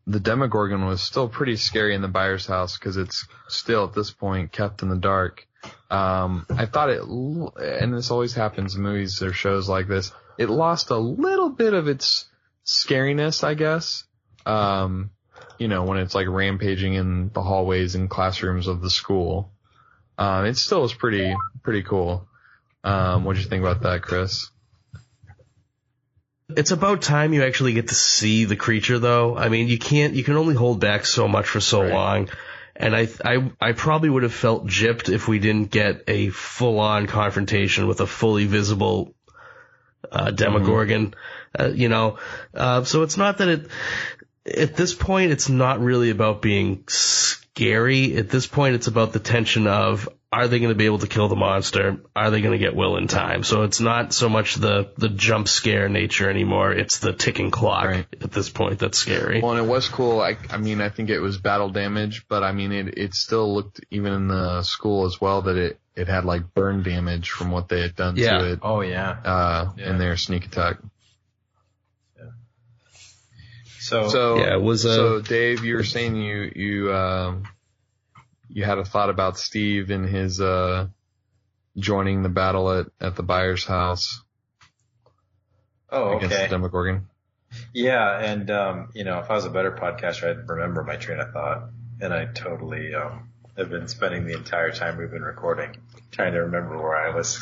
[0.06, 4.10] the Demogorgon was still pretty scary in the Byers' house because it's still at this
[4.10, 5.46] point kept in the dark.
[5.90, 10.12] Um, I thought it, and this always happens in movies or shows like this.
[10.38, 12.26] It lost a little bit of its
[12.64, 14.04] scariness, I guess.
[14.44, 15.10] Um,
[15.58, 19.52] you know, when it's like rampaging in the hallways and classrooms of the school.
[20.18, 22.26] Um, it still was pretty, pretty cool.
[22.84, 24.50] Um, what do you think about that, Chris?
[26.56, 29.36] It's about time you actually get to see the creature though.
[29.36, 31.92] I mean, you can't, you can only hold back so much for so Right.
[31.92, 32.28] long.
[32.74, 36.80] And I, I, I probably would have felt gypped if we didn't get a full
[36.80, 39.14] on confrontation with a fully visible,
[40.10, 41.62] uh, Demogorgon, mm-hmm.
[41.62, 42.18] uh, you know,
[42.54, 43.70] uh, so it's not that it,
[44.46, 48.16] at this point, it's not really about being scary.
[48.16, 51.06] At this point, it's about the tension of, are they going to be able to
[51.06, 51.98] kill the monster?
[52.16, 53.44] Are they going to get Will in time?
[53.44, 56.72] So it's not so much the, the jump scare nature anymore.
[56.72, 58.06] It's the ticking clock right.
[58.22, 59.42] at this point that's scary.
[59.42, 60.22] Well, and it was cool.
[60.22, 63.54] I, I mean, I think it was battle damage, but I mean, it, it still
[63.54, 67.50] looked, even in the school as well, that it, it had like burn damage from
[67.50, 68.38] what they had done yeah.
[68.38, 68.60] to it.
[68.62, 69.10] Oh yeah.
[69.10, 69.90] Uh, yeah.
[69.90, 70.78] in their sneak attack.
[72.16, 72.24] Yeah.
[73.80, 77.44] So, so, yeah, it was, uh, so Dave, you were saying you, you, um,
[78.52, 80.88] you had a thought about Steve and his uh,
[81.76, 84.22] joining the battle at, at the Byers' house.
[85.90, 86.44] Oh, against okay.
[86.44, 87.08] the Demogorgon.
[87.74, 91.20] Yeah, and um, you know, if I was a better podcaster, I'd remember my train
[91.20, 95.76] of thought, and I totally um, have been spending the entire time we've been recording
[96.10, 97.38] trying to remember where I was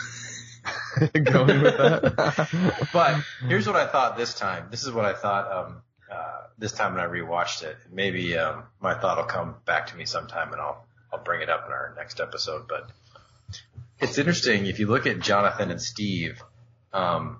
[1.12, 2.88] going with that.
[2.92, 4.66] but here's what I thought this time.
[4.70, 7.76] This is what I thought um, uh, this time when I rewatched it.
[7.92, 11.50] Maybe um, my thought will come back to me sometime, and I'll I'll bring it
[11.50, 12.68] up in our next episode.
[12.68, 12.90] But
[14.00, 16.42] it's interesting if you look at Jonathan and Steve,
[16.92, 17.38] um,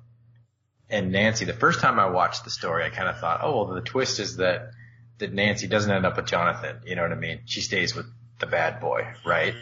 [0.91, 1.45] and Nancy.
[1.45, 4.19] The first time I watched the story, I kind of thought, oh, well, the twist
[4.19, 4.71] is that
[5.19, 6.81] that Nancy doesn't end up with Jonathan.
[6.85, 7.41] You know what I mean?
[7.45, 8.07] She stays with
[8.39, 9.55] the bad boy, right?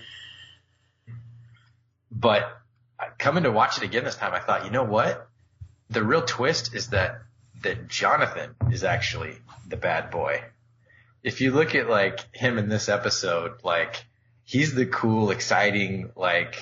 [2.10, 2.44] But
[3.18, 5.28] coming to watch it again this time, I thought, you know what?
[5.90, 7.22] The real twist is that
[7.62, 10.44] that Jonathan is actually the bad boy
[11.22, 14.04] if you look at like him in this episode, like
[14.44, 16.56] he's the cool, exciting, like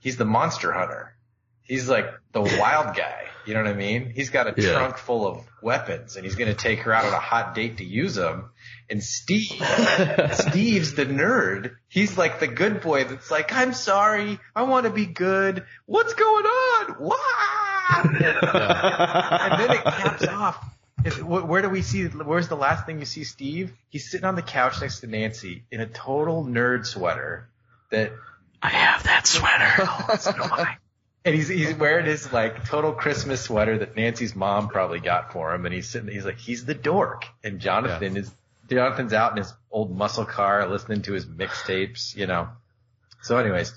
[0.00, 1.14] he's the monster hunter.
[1.62, 3.24] He's like the wild guy.
[3.46, 4.10] You know what I mean?
[4.10, 4.72] He's got a yeah.
[4.72, 7.76] trunk full of weapons and he's going to take her out on a hot date
[7.78, 8.50] to use them.
[8.90, 9.46] And Steve,
[10.32, 11.76] Steve's the nerd.
[11.88, 14.40] He's like the good boy that's like, I'm sorry.
[14.54, 15.64] I want to be good.
[15.86, 16.94] What's going on?
[16.98, 18.00] Why?
[18.04, 18.20] and
[19.60, 20.76] then it caps off
[21.14, 22.04] where do we see?
[22.06, 23.72] Where's the last thing you see Steve?
[23.88, 27.48] He's sitting on the couch next to Nancy in a total nerd sweater.
[27.90, 28.12] That
[28.62, 29.88] I have that sweater.
[30.38, 30.66] Oh,
[31.24, 35.52] and he's he's wearing his like total Christmas sweater that Nancy's mom probably got for
[35.52, 36.08] him, and he's sitting.
[36.08, 38.20] He's like he's the dork, and Jonathan yeah.
[38.20, 38.34] is
[38.70, 42.48] Jonathan's out in his old muscle car listening to his mixtapes, you know.
[43.22, 43.74] So, anyways,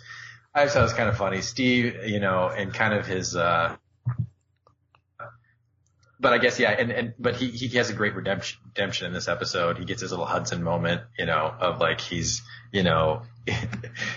[0.54, 1.42] I just thought it was kind of funny.
[1.42, 3.76] Steve, you know, and kind of his uh
[6.20, 9.14] but I guess yeah, and, and but he he has a great redemption redemption in
[9.14, 9.78] this episode.
[9.78, 13.24] He gets his little Hudson moment, you know, of like he's you know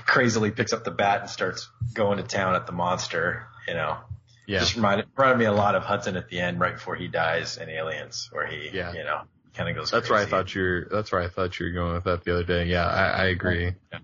[0.06, 3.98] crazily picks up the bat and starts going to town at the monster, you know.
[4.46, 4.58] Yeah.
[4.58, 7.56] Just reminded reminded me a lot of Hudson at the end, right before he dies
[7.56, 8.92] in Aliens, where he yeah.
[8.92, 9.22] you know
[9.54, 9.90] kind of goes.
[9.90, 10.88] That's where I thought you were.
[10.90, 12.66] That's where I thought you were going with that the other day.
[12.66, 13.74] Yeah, I, I agree.
[13.92, 13.98] Yeah.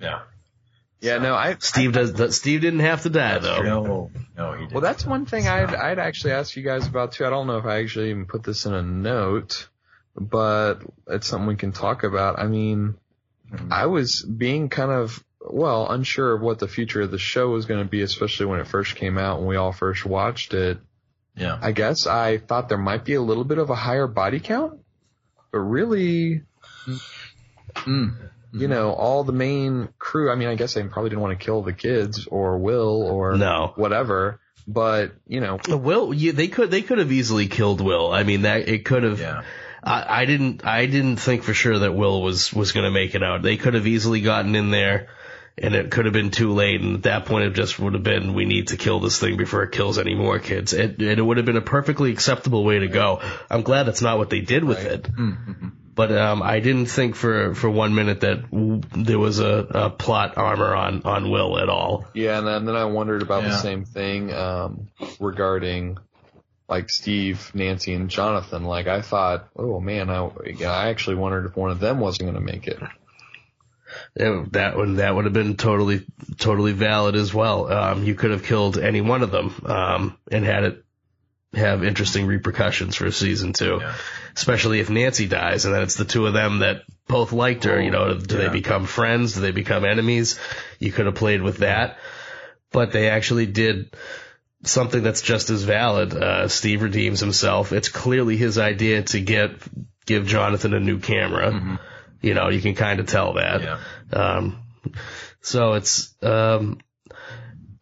[0.00, 0.20] yeah.
[1.00, 2.36] Yeah, so, no, I Steve I, does.
[2.36, 3.62] Steve didn't have to die though.
[3.62, 4.72] No, no, he didn't.
[4.72, 7.24] Well, that's one thing I'd I'd actually ask you guys about too.
[7.24, 9.68] I don't know if I actually even put this in a note,
[10.16, 12.40] but it's something we can talk about.
[12.40, 12.96] I mean,
[13.52, 13.72] mm-hmm.
[13.72, 17.66] I was being kind of well unsure of what the future of the show was
[17.66, 20.78] going to be, especially when it first came out and we all first watched it.
[21.36, 21.56] Yeah.
[21.60, 24.80] I guess I thought there might be a little bit of a higher body count,
[25.52, 26.42] but really.
[27.74, 28.70] Mm you mm-hmm.
[28.70, 30.30] know, all the main crew.
[30.30, 33.36] I mean, I guess they probably didn't want to kill the kids or Will or
[33.36, 33.72] no.
[33.76, 34.40] whatever.
[34.66, 38.12] But you know, Will, yeah, they could they could have easily killed Will.
[38.12, 39.20] I mean, that it could have.
[39.20, 39.42] Yeah.
[39.82, 43.14] I, I didn't I didn't think for sure that Will was was going to make
[43.14, 43.42] it out.
[43.42, 45.08] They could have easily gotten in there,
[45.56, 46.80] and it could have been too late.
[46.80, 49.36] And at that point, it just would have been we need to kill this thing
[49.36, 50.72] before it kills any more kids.
[50.74, 53.22] It, it would have been a perfectly acceptable way to go.
[53.48, 54.92] I'm glad that's not what they did with right.
[54.92, 55.02] it.
[55.04, 55.68] Mm-hmm.
[55.98, 59.90] But um, I didn't think for, for one minute that w- there was a, a,
[59.90, 62.04] plot armor on, on Will at all.
[62.14, 63.48] Yeah, and then, then I wondered about yeah.
[63.48, 65.98] the same thing um, regarding
[66.68, 68.62] like Steve, Nancy, and Jonathan.
[68.62, 70.30] Like I thought, oh man, I,
[70.64, 72.78] I actually wondered if one of them wasn't going to make it.
[74.14, 76.06] Yeah, that would that would have been totally
[76.36, 77.72] totally valid as well.
[77.72, 80.84] Um, you could have killed any one of them um, and had it
[81.54, 83.94] have interesting repercussions for season two, yeah.
[84.36, 87.78] especially if Nancy dies and then it's the two of them that both liked her.
[87.78, 88.42] Oh, you know, do yeah.
[88.42, 89.34] they become friends?
[89.34, 90.38] Do they become enemies?
[90.78, 91.98] You could have played with that,
[92.70, 93.94] but they actually did
[94.64, 96.14] something that's just as valid.
[96.14, 97.72] Uh, Steve redeems himself.
[97.72, 99.52] It's clearly his idea to get
[100.04, 101.52] give Jonathan a new camera.
[101.52, 101.74] Mm-hmm.
[102.20, 103.62] You know, you can kind of tell that.
[103.62, 103.78] Yeah.
[104.12, 104.62] Um,
[105.40, 106.78] so it's um,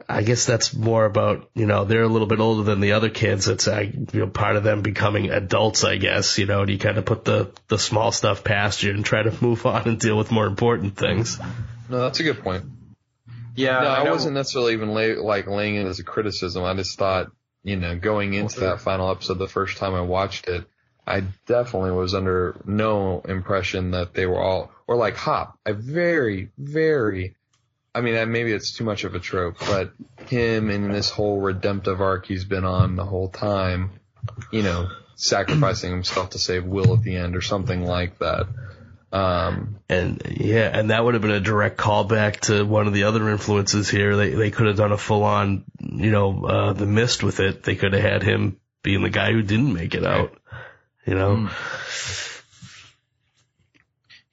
[0.09, 3.11] I guess that's more about, you know, they're a little bit older than the other
[3.11, 3.49] kids.
[3.49, 6.97] It's you know, part of them becoming adults, I guess, you know, and you kind
[6.97, 10.17] of put the, the small stuff past you and try to move on and deal
[10.17, 11.39] with more important things.
[11.89, 12.65] No, that's a good point.
[13.57, 13.81] Yeah.
[13.81, 16.63] No, I, I wasn't necessarily even lay, like laying it as a criticism.
[16.63, 17.33] I just thought,
[17.65, 20.67] you know, going into that final episode the first time I watched it,
[21.05, 26.51] I definitely was under no impression that they were all, or like Hop, a very,
[26.59, 27.37] very,
[27.97, 29.91] I mean, maybe it's too much of a trope, but
[30.27, 33.93] him in this whole redemptive arc he's been on the whole time,
[34.53, 38.49] you know, sacrificing himself to save Will at the end or something like that.
[39.13, 43.05] Um, and yeah, and that would have been a direct callback to one of the
[43.05, 44.15] other influences here.
[44.15, 47.63] They they could have done a full on, you know, uh, the mist with it.
[47.63, 50.37] They could have had him being the guy who didn't make it out.
[51.07, 51.37] You know.
[51.37, 52.36] Mm.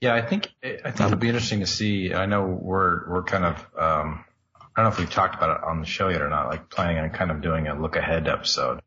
[0.04, 2.14] Yeah, I think I think it'll be interesting to see.
[2.14, 4.26] I know we're we're kind of um,
[4.58, 6.50] I don't know if we've talked about it on the show yet or not.
[6.50, 8.82] Like planning on kind of doing a look ahead episode.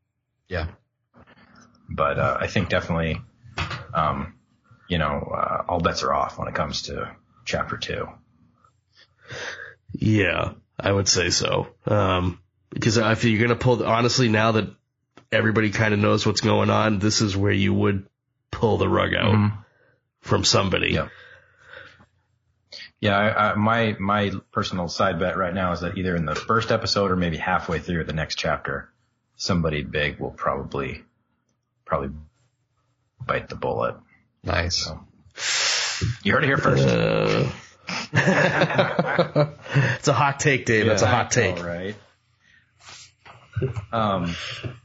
[0.47, 0.67] Yeah.
[1.89, 3.23] But uh, I think definitely,
[3.95, 4.35] um,
[4.91, 8.11] you know, uh, all bets are off when it comes to chapter two.
[9.93, 11.69] Yeah, I would say so.
[11.87, 14.69] Um, because if you're going to pull, honestly, now that
[15.33, 18.07] everybody kind of knows what's going on, this is where you would
[18.51, 19.57] pull the rug out mm-hmm.
[20.27, 20.93] From somebody.
[20.93, 21.09] Yeah.
[23.01, 26.35] Yeah, I, I, my my personal side bet right now is that either in the
[26.35, 28.91] first episode or maybe halfway through the next chapter,
[29.37, 31.05] somebody big will probably
[31.85, 32.11] probably
[33.25, 33.97] bite the bullet.
[34.43, 34.77] Nice.
[34.77, 35.01] So,
[36.23, 36.87] you heard it here first.
[36.87, 37.49] Uh,
[39.99, 40.87] it's a hot take, Dave.
[40.87, 41.63] Yeah, it's a hot take.
[41.63, 41.95] right?
[43.93, 44.35] Um,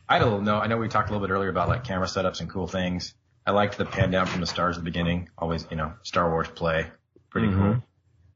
[0.07, 0.55] I don't know.
[0.55, 3.13] I know we talked a little bit earlier about like camera setups and cool things.
[3.51, 5.27] I liked the pan down from the stars at the beginning.
[5.37, 6.87] Always, you know, Star Wars play.
[7.29, 7.73] Pretty mm-hmm.
[7.73, 7.83] cool.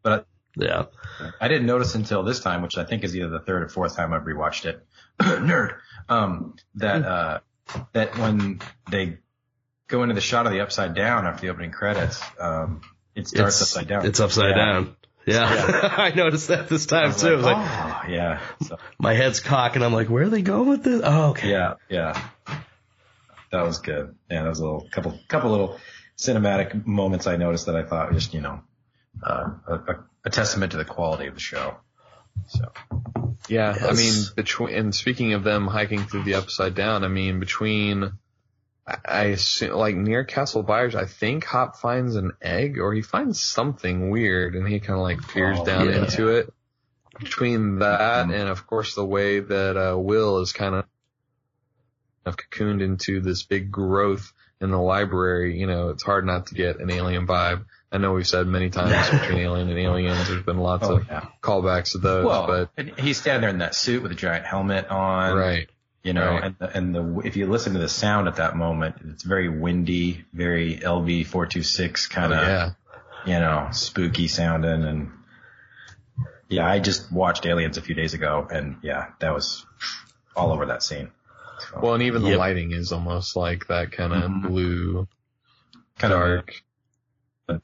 [0.04, 0.28] But
[0.60, 0.86] I, yeah,
[1.40, 3.96] I didn't notice until this time, which I think is either the third or fourth
[3.96, 4.86] time I've rewatched it.
[5.20, 5.78] Nerd.
[6.10, 7.40] Um, that, uh,
[7.94, 8.60] that when
[8.92, 9.20] they
[9.88, 12.82] go into the shot of the upside down after the opening credits, um,
[13.16, 14.06] it starts it's, upside down.
[14.06, 14.66] It's upside yeah.
[14.66, 14.96] down.
[15.26, 15.96] Yeah, yeah.
[15.98, 17.38] I noticed that this time too.
[17.38, 18.42] Like, like, oh, yeah.
[18.68, 19.82] So, my head's cocking.
[19.82, 21.02] I'm like, where are they going with this?
[21.06, 21.52] Oh, okay.
[21.52, 22.22] Yeah, yeah.
[23.56, 24.16] That was good.
[24.30, 25.80] Yeah, that was a little couple couple little
[26.18, 28.60] cinematic moments I noticed that I thought were just you know
[29.24, 31.78] uh, a, a, testament to the quality of the show.
[32.48, 32.72] So.
[33.48, 33.84] Yeah, yes.
[33.84, 38.12] I mean between and speaking of them hiking through the upside down, I mean between
[38.86, 43.40] I assume, like near Castle Byers, I think Hop finds an egg or he finds
[43.40, 46.04] something weird and he kind of like peers oh, down yeah.
[46.04, 46.54] into it.
[47.20, 50.86] Between that and of course the way that, uh, Will is kind of
[52.34, 56.80] cocooned into this big growth in the library, you know, it's hard not to get
[56.80, 57.66] an alien vibe.
[57.92, 61.08] I know we've said many times between Alien and Aliens, there's been lots oh, of
[61.08, 61.28] yeah.
[61.42, 64.88] callbacks to those, well, but he's standing there in that suit with a giant helmet
[64.90, 65.38] on.
[65.38, 65.70] Right
[66.06, 66.44] you know, right.
[66.44, 69.50] and the, and the if you listen to the sound at that moment, it's very
[69.50, 72.72] windy, very LV four two six kind of, oh, yeah.
[73.26, 75.12] you know, spooky sounding, and
[76.48, 79.66] yeah, I just watched Aliens a few days ago, and yeah, that was
[80.36, 81.10] all over that scene.
[81.60, 82.40] So, well, and even the yep.
[82.40, 84.48] lighting is almost like that kind of mm-hmm.
[84.48, 85.08] blue,
[85.98, 86.64] kind of dark,
[87.48, 87.62] of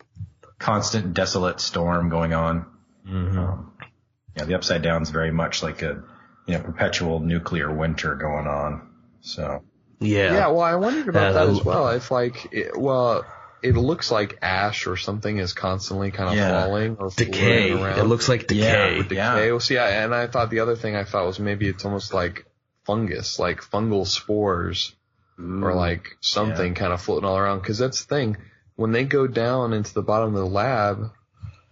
[0.60, 2.66] constant desolate storm going on.
[3.08, 3.40] Mm-hmm.
[3.40, 3.74] Um,
[4.36, 6.04] yeah, the upside down is very much like a
[6.46, 8.90] you know, perpetual nuclear winter going on.
[9.22, 9.64] So.
[10.00, 10.34] Yeah.
[10.34, 10.48] Yeah.
[10.48, 11.90] Well, I wondered about uh, that as well.
[11.90, 13.26] If like, it, well,
[13.62, 16.64] it looks like ash or something is constantly kind of yeah.
[16.64, 17.72] falling or decay.
[17.72, 18.00] Around.
[18.00, 18.98] It looks like decay.
[18.98, 19.16] Yeah, decay.
[19.16, 19.52] Yeah.
[19.52, 22.14] Well, see, I, and I thought the other thing I thought was maybe it's almost
[22.14, 22.46] like
[22.86, 24.94] fungus, like fungal spores
[25.40, 26.80] Ooh, or like something yeah.
[26.80, 27.62] kind of floating all around.
[27.62, 28.38] Cause that's the thing.
[28.76, 31.12] When they go down into the bottom of the lab,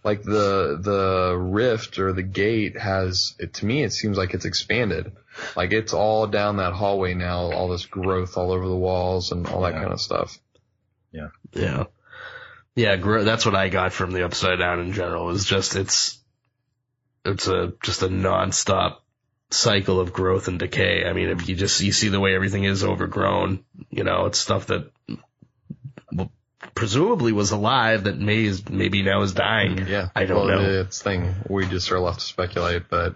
[0.03, 4.45] like the the rift or the gate has it, to me it seems like it's
[4.45, 5.11] expanded
[5.55, 9.47] like it's all down that hallway now all this growth all over the walls and
[9.47, 9.81] all that yeah.
[9.81, 10.39] kind of stuff
[11.11, 11.83] yeah yeah
[12.75, 16.17] yeah gr- that's what i got from the upside down in general is just it's
[17.25, 18.97] it's a just a nonstop
[19.51, 22.65] cycle of growth and decay i mean if you just you see the way everything
[22.65, 24.91] is overgrown you know it's stuff that
[26.79, 29.75] presumably was alive that may is, maybe now is dying.
[29.77, 30.09] Mm, yeah.
[30.15, 30.81] I don't well, know.
[30.81, 31.35] It's thing.
[31.49, 33.15] We just are left to speculate, but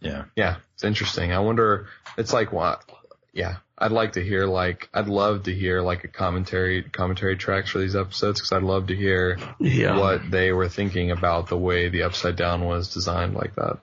[0.00, 0.24] yeah.
[0.36, 0.56] Yeah.
[0.74, 1.32] It's interesting.
[1.32, 2.84] I wonder, it's like what,
[3.32, 3.56] yeah.
[3.76, 7.78] I'd like to hear like, I'd love to hear like a commentary, commentary tracks for
[7.78, 9.98] these episodes because I'd love to hear yeah.
[9.98, 13.78] what they were thinking about the way the upside down was designed like that.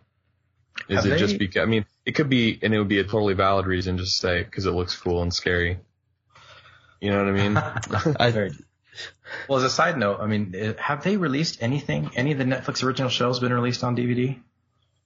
[0.87, 1.17] Is Have it they...
[1.17, 3.97] just because, I mean, it could be, and it would be a totally valid reason
[3.97, 5.79] just to say, cause it looks cool and scary.
[7.01, 7.57] You know what I mean?
[8.19, 8.55] I heard,
[9.47, 12.11] well, as a side note, I mean, eh, have they released anything?
[12.15, 14.39] Any of the Netflix original shows been released on DVD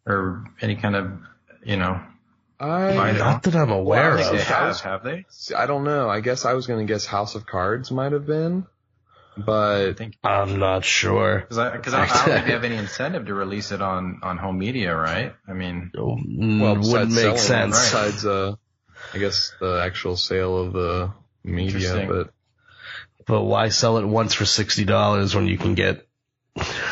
[0.06, 1.12] or any kind of,
[1.64, 2.02] you know?
[2.60, 4.38] I, not that I'm aware well, of.
[4.38, 5.26] They have, have they?
[5.56, 6.10] I don't know.
[6.10, 8.68] I guess I was going to guess House of Cards might have been,
[9.38, 11.40] but I am not sure.
[11.40, 14.20] Because I, cause I, I, don't think they have any incentive to release it on
[14.24, 15.34] on home media, right?
[15.48, 17.80] I mean, well, wouldn't make sense.
[17.80, 18.56] Besides, uh,
[19.14, 21.14] I guess the actual sale of the
[21.44, 22.34] media, but
[23.26, 26.08] But why sell it once for sixty dollars when you can get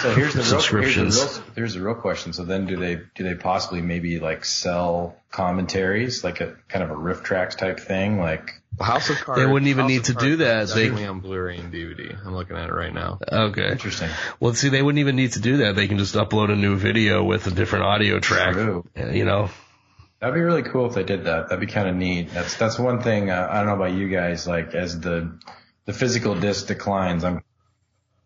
[0.02, 1.02] So here's the real, here's the
[1.42, 2.34] real, here's the real question.
[2.34, 6.92] So then do they, do they possibly maybe like sell commentaries, like a kind of
[6.92, 8.20] a riff tracks type thing?
[8.20, 9.42] Like, House of Cards.
[9.42, 10.68] They wouldn't even House need to do is that.
[10.70, 12.18] They- Definitely on Blu-ray and DVD.
[12.26, 13.20] I'm looking at it right now.
[13.30, 13.72] okay.
[13.72, 14.10] interesting.
[14.40, 15.76] Well, see, they wouldn't even need to do that.
[15.76, 18.54] They can just upload a new video with a different audio track.
[18.54, 18.86] True.
[18.98, 19.50] Uh, You know,
[20.20, 21.50] That'd be really cool if they did that.
[21.50, 22.32] That'd be kind of neat.
[22.34, 23.30] That's that's one thing.
[23.30, 24.46] Uh, I don't know about you guys.
[24.48, 25.32] Like as the
[25.86, 27.42] the physical disc declines, I'm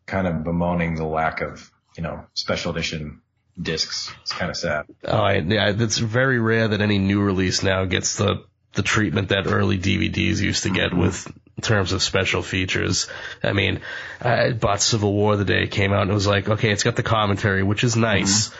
[0.05, 3.21] kind of bemoaning the lack of you know special edition
[3.61, 4.11] discs.
[4.21, 4.85] It's kind of sad.
[5.05, 8.43] oh, I, yeah, it's very rare that any new release now gets the
[8.73, 11.27] the treatment that early DVDs used to get with
[11.57, 13.07] in terms of special features.
[13.43, 13.81] I mean,
[14.19, 16.83] I bought Civil War the day it came out, and it was like, okay, it's
[16.83, 18.51] got the commentary, which is nice.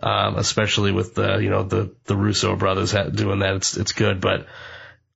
[0.00, 3.56] Um, especially with the, you know, the, the Russo brothers ha- doing that.
[3.56, 4.46] It's, it's good, but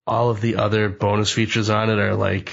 [0.08, 2.52] all of the other bonus features on it are like,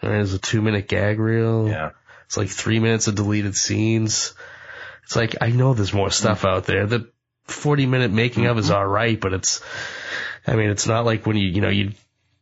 [0.00, 1.68] there's a two minute gag reel.
[1.68, 1.90] Yeah.
[2.34, 4.34] It's like three minutes of deleted scenes.
[5.04, 6.48] It's like, I know there's more stuff mm.
[6.48, 6.84] out there.
[6.84, 7.08] The
[7.44, 8.74] 40 minute making of is mm-hmm.
[8.74, 9.60] alright, but it's,
[10.44, 11.92] I mean, it's not like when you, you know, you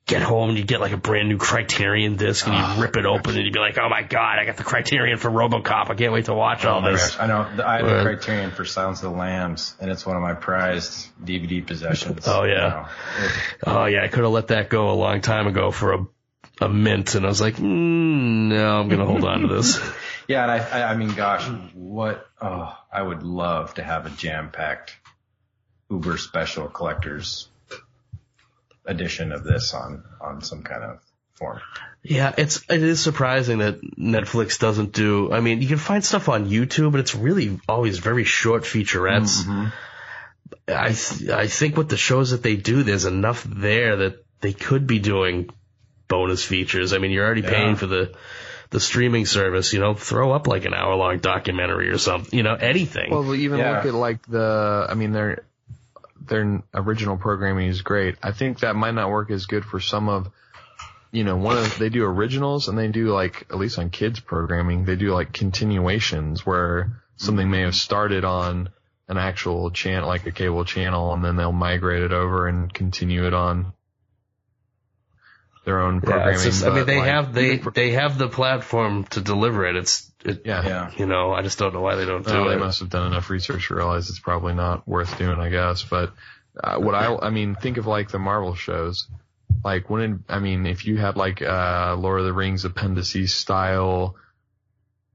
[0.06, 2.96] get home and you get like a brand new Criterion disc and you ah, rip
[2.96, 5.90] it open and you'd be like, oh my god, I got the Criterion for Robocop.
[5.90, 7.10] I can't wait to watch all Oh my this.
[7.14, 7.62] gosh, I know.
[7.62, 8.00] I have Right.
[8.00, 12.26] a Criterion for Silence of the Lambs, and it's one of my prized DVD possessions.
[12.26, 12.54] Oh, yeah.
[12.54, 12.86] You know,
[13.66, 16.06] Oh yeah, I could have let that go a long time ago for a,
[16.60, 19.80] a mint and I was like, mm, no, I'm going to hold on to this.
[20.28, 22.26] yeah, and I, I, I mean, gosh, what?
[22.40, 24.96] Oh, I would love to have a jam-packed
[25.90, 27.48] Uber special collector's
[28.84, 31.00] edition of this on on some kind of
[31.34, 31.60] form.
[32.02, 35.32] Yeah, it's it is surprising that Netflix doesn't do.
[35.32, 39.46] I mean, you can find stuff on YouTube, but it's really always very short featurettes.
[40.68, 44.52] I th- I think with the shows that they do, there's enough there that they
[44.52, 45.50] could be doing
[46.08, 46.92] bonus features.
[46.92, 48.14] I mean, you're already paying for the
[48.70, 49.72] the streaming service.
[49.72, 52.36] You know, throw up like an hour long documentary or something.
[52.36, 53.10] You know, anything.
[53.10, 53.76] Well, even Yeah.
[53.76, 55.44] look at like the, I mean, their
[56.26, 58.16] their original programming is great.
[58.22, 60.30] I think that might not work as good for some of,
[61.10, 64.20] you know, one of they do originals and they do like at least on kids
[64.20, 68.68] programming they do like continuations where something may have started on
[69.08, 73.26] an actual channel like a cable channel and then they'll migrate it over and continue
[73.26, 73.72] it on
[75.64, 76.34] their own yeah, programming.
[76.34, 79.64] it's just, I mean, they like, have they even they have the platform to deliver
[79.66, 79.76] it.
[79.76, 80.64] It's it, yeah.
[80.64, 80.90] Yeah.
[80.96, 82.54] you know, I just don't know why they don't do Well, it.
[82.54, 85.84] they must have done enough research to realize it's probably not worth doing, I guess.
[85.84, 86.12] But
[86.62, 89.08] uh, what I, I mean, think of like the Marvel shows.
[89.64, 93.32] Like when, it, I mean, if you had like uh, Lord of the Rings appendices
[93.34, 94.16] style,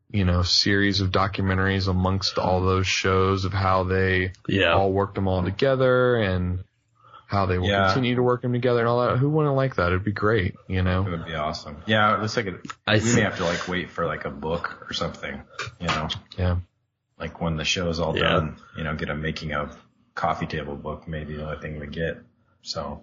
[0.10, 4.74] you know, series of documentaries amongst all those shows of how they yeah.
[4.74, 6.64] all worked them all together and
[7.28, 7.88] how they will Yeah.
[7.88, 9.18] continue to work them together and all that.
[9.18, 9.88] Who wouldn't like that?
[9.88, 11.06] It'd be great, you know.
[11.06, 11.78] It would be awesome.
[11.86, 12.56] Yeah, it looks like it,
[12.88, 15.42] I we th- may have to like wait for like a book or something.
[15.80, 16.08] You know,
[16.38, 16.56] Yeah.
[17.20, 18.24] like when the show's all Yeah.
[18.30, 18.58] done.
[18.78, 19.78] You know, get a making of
[20.16, 21.08] coffee table book.
[21.08, 22.18] Maybe the only thing we get.
[22.62, 23.02] So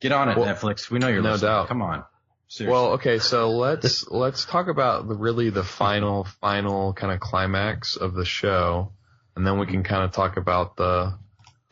[0.00, 0.90] get on it, Well, Netflix.
[0.90, 1.50] We know you're no listening.
[1.50, 1.68] doubt.
[1.68, 2.04] Come on.
[2.48, 2.72] Seriously.
[2.72, 7.94] Well, okay, so let's let's talk about the really the final final kind of climax
[7.96, 8.92] of the show,
[9.36, 11.16] and then we can kind of talk about the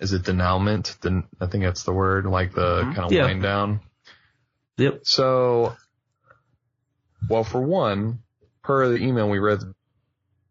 [0.01, 0.97] is it denouement?
[1.01, 2.93] Den, I think that's the word, like the mm-hmm.
[2.93, 3.25] kind of Yeah.
[3.27, 3.81] wind down.
[4.77, 5.01] Yep.
[5.05, 5.77] So,
[7.29, 8.21] well, for one,
[8.63, 9.75] per the email we read at the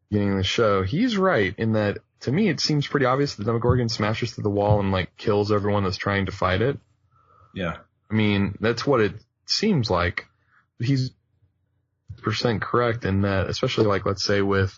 [0.10, 3.43] beginning of the show, he's right in that to me it seems pretty obvious that
[3.43, 6.78] the Demogorgon smashes through the wall and like kills everyone that's trying to fight it.
[7.54, 7.78] yeah.
[8.10, 9.14] I mean, that's what it
[9.45, 10.26] seems like.
[10.80, 11.12] He's
[12.22, 14.78] percent correct in that, especially like let's say with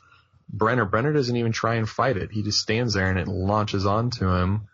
[0.52, 0.86] Brenner.
[0.86, 2.32] Brenner doesn't even try and fight it.
[2.32, 4.68] He just stands there and it launches onto him.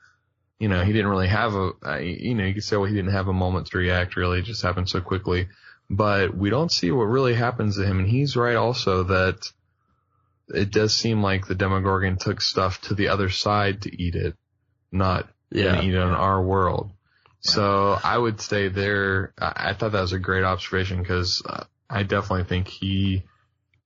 [0.59, 3.11] You know, he didn't really have a, you know, you could say, well, he didn't
[3.11, 4.15] have a moment to react.
[4.15, 5.49] Really, it just happened so quickly.
[5.89, 9.51] But we don't see what really happens to him, and he's right also that
[10.47, 14.35] it does seem like the Demogorgon took stuff to the other side to eat it,
[14.91, 15.81] not Yeah.
[15.81, 16.91] eat it in our world.
[17.41, 21.65] So I would say there, I I thought that was a great observation because uh,
[21.87, 23.23] I definitely think he,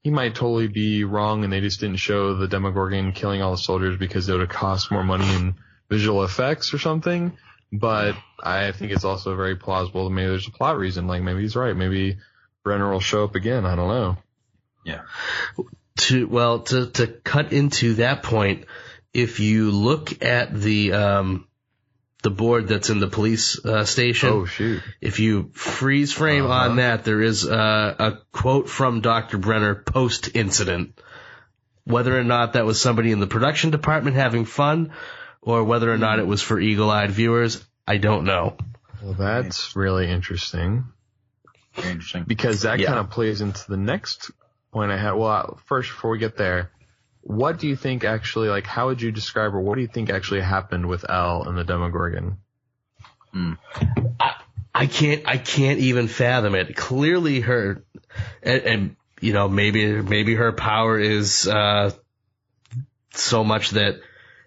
[0.01, 3.57] he might totally be wrong and they just didn't show the Demogorgon killing all the
[3.57, 5.55] soldiers because it would have cost more money in
[5.89, 7.37] visual effects or something.
[7.71, 11.07] But I think it's also very plausible that maybe there's a plot reason.
[11.07, 11.75] Like maybe he's right.
[11.75, 12.17] Maybe
[12.63, 13.65] Brenner will show up again.
[13.65, 14.17] I don't know.
[14.85, 15.01] Yeah.
[15.97, 18.65] to well to to cut into that point
[19.13, 21.47] if you look at the um
[22.21, 24.81] the board that's in the police uh, station Oh shoot.
[25.01, 26.69] if you freeze frame Uh-huh.
[26.69, 29.37] on that there is uh, a quote from Dr.
[29.37, 30.99] Brenner post incident
[31.85, 34.91] whether or not that was somebody in the production department having fun
[35.41, 38.55] or whether or not it was for eagle-eyed viewers I don't know.
[39.01, 40.83] Well, that's really interesting.
[41.73, 42.25] Very interesting.
[42.27, 42.87] Because that Yeah.
[42.87, 44.29] kind of plays into the next
[44.71, 45.13] point I had.
[45.13, 46.69] Well, first, before we get there,
[47.29, 50.09] what do you think actually, like, how would you describe or what do you think
[50.09, 52.37] actually happened with El and the Demogorgon?
[54.73, 56.75] I can't I can't even fathom it.
[56.75, 57.83] Clearly her
[58.41, 61.91] and, and you know maybe maybe her power is uh
[63.13, 63.99] so much that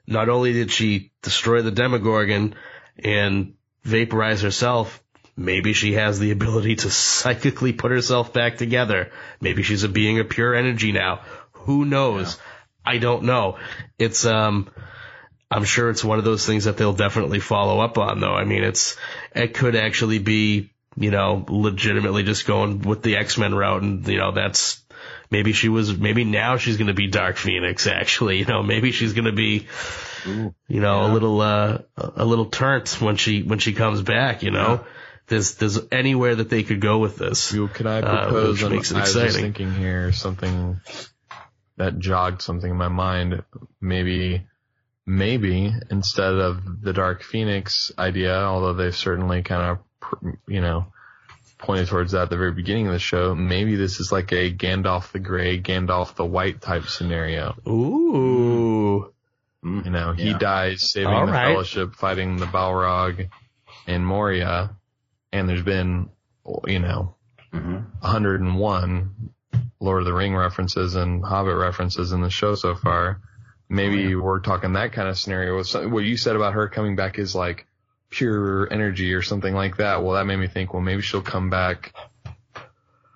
[0.09, 2.57] not only did she destroy the Demogorgon
[2.99, 3.55] and
[3.85, 5.01] vaporize herself,
[5.37, 9.13] maybe she has the ability to psychically put herself back together.
[9.41, 11.21] Maybe she's a being of pure energy now.
[11.53, 12.39] Who knows?
[12.85, 13.59] I don't know.
[13.99, 14.71] It's um
[15.51, 18.33] I'm sure it's one of those things that they'll definitely follow up on though.
[18.35, 18.97] I mean, it's,
[19.35, 24.17] it could actually be, you know, legitimately just going with the X-Men route and, you
[24.17, 24.83] know, that's,
[25.31, 28.93] maybe she was, maybe now she's going to be Dark Phoenix actually, you know, maybe
[28.93, 29.67] she's going to be,
[30.25, 34.53] you know, a little, uh, a little turnt when she, when she comes back, you
[34.53, 34.87] know.
[35.27, 37.53] There's, there's anywhere that they could go with this.
[37.53, 38.55] You- Can I Uh, propose?
[38.55, 40.81] which an- makes it I was thinking here something
[41.83, 43.43] that jogged something in my mind.
[43.81, 44.47] Maybe,
[45.05, 50.87] maybe instead of the Dark Phoenix idea, although they've certainly kind of, you know,
[51.59, 54.53] pointed towards that at the very beginning of the show, maybe this is like a
[54.53, 57.55] Gandalf the Grey, Gandalf the White type scenario.
[57.69, 59.13] Ooh.
[59.65, 60.39] You know, he Yeah.
[60.39, 61.53] dies saving All the right.
[61.53, 63.29] Fellowship, fighting the Balrog
[63.87, 64.71] and Moria,
[65.33, 66.11] and there's been,
[66.67, 67.15] you know,
[67.53, 69.11] hmm 101
[69.83, 73.21] Lord of the Ring references and Hobbit references in the show so far.
[73.69, 75.57] Maybe oh, we're talking that kind of scenario.
[75.57, 77.67] With What you said about her coming back is like
[78.11, 80.03] pure energy or something like that.
[80.05, 81.95] Well, that made me think, well, maybe she'll come back,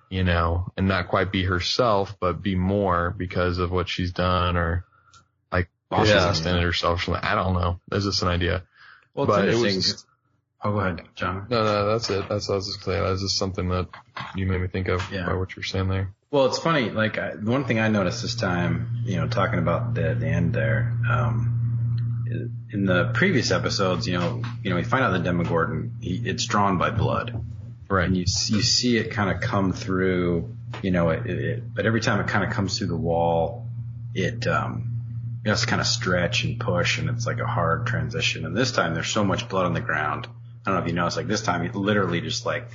[0.09, 4.57] you know, and not quite be herself, but be more because of what she's done
[4.57, 4.83] or
[5.51, 6.03] like Yeah.
[6.03, 7.07] she's extended herself.
[7.07, 7.79] I don't know.
[7.87, 8.63] That's just an idea.
[9.13, 9.77] Well, it's But it interesting.
[9.77, 10.05] was-
[10.63, 11.47] oh, go ahead, John.
[11.49, 12.27] No, no, that's it.
[12.29, 13.03] That's what I was just saying.
[13.03, 13.87] That's just something that
[14.35, 15.25] you made me think of Yeah.
[15.25, 16.13] by what you're saying there.
[16.31, 16.89] Well, it's funny.
[16.89, 20.27] Like I, the one thing I noticed this time, you know, talking about the, the
[20.27, 20.93] end there.
[21.09, 21.53] Um,
[22.73, 26.45] in the previous episodes, you know, you know, we find out the Demogorgon, he, it's
[26.45, 27.41] drawn by blood,
[27.89, 28.05] Right.
[28.05, 30.53] and you you see it kind of come through.
[30.83, 33.65] You know, it, it, it but every time it kind of comes through the wall,
[34.13, 37.87] it um, it has to kind of stretch and push, and it's like a hard
[37.87, 38.45] transition.
[38.45, 40.27] And this time, there's so much blood on the ground.
[40.67, 42.67] I don't know if you noticed, like this time, he literally just like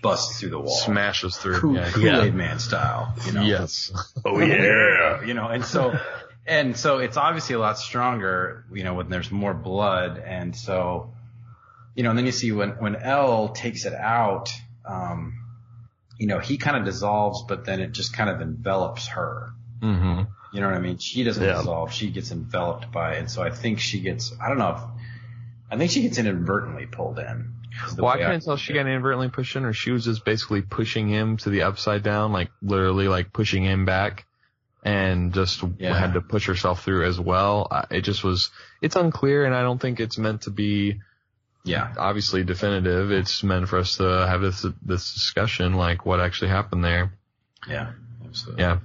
[0.00, 0.74] busts through the wall.
[0.74, 1.60] Smashes through.
[1.60, 1.90] Kool- yeah.
[1.90, 3.42] Kool-Aid Man style, you know.
[3.42, 3.92] Yes.
[4.24, 5.22] Oh yeah.
[5.22, 5.98] You know, and so,
[6.46, 10.16] and so it's obviously a lot stronger, you know, when there's more blood.
[10.16, 11.12] And so,
[11.94, 14.50] you know, and then you see when, when El takes it out,
[14.86, 15.44] um,
[16.18, 19.50] you know, he kind of dissolves, but then it just kind of envelops her.
[19.82, 20.22] hmm
[20.54, 20.96] You know what I mean?
[20.96, 21.58] She doesn't Yeah.
[21.58, 21.92] dissolve.
[21.92, 23.18] She gets enveloped by it.
[23.18, 24.80] And so I think she gets, I don't know if,
[25.70, 27.54] I think she gets inadvertently pulled in.
[27.96, 30.24] Well, I way couldn't tell if she got inadvertently pushed in or she was just
[30.24, 34.26] basically pushing him to the upside down, like literally like pushing him back
[34.82, 35.96] and just Yeah.
[35.96, 37.68] had to push herself through as well.
[37.90, 38.50] It just was,
[38.82, 41.00] it's unclear and I don't think it's meant to be
[41.64, 41.94] Yeah.
[41.96, 43.12] obviously definitive.
[43.12, 47.12] It's meant for us to have this, this discussion, like what actually happened there.
[47.68, 47.92] Yeah.
[48.24, 48.62] Absolutely.
[48.64, 48.78] Yeah.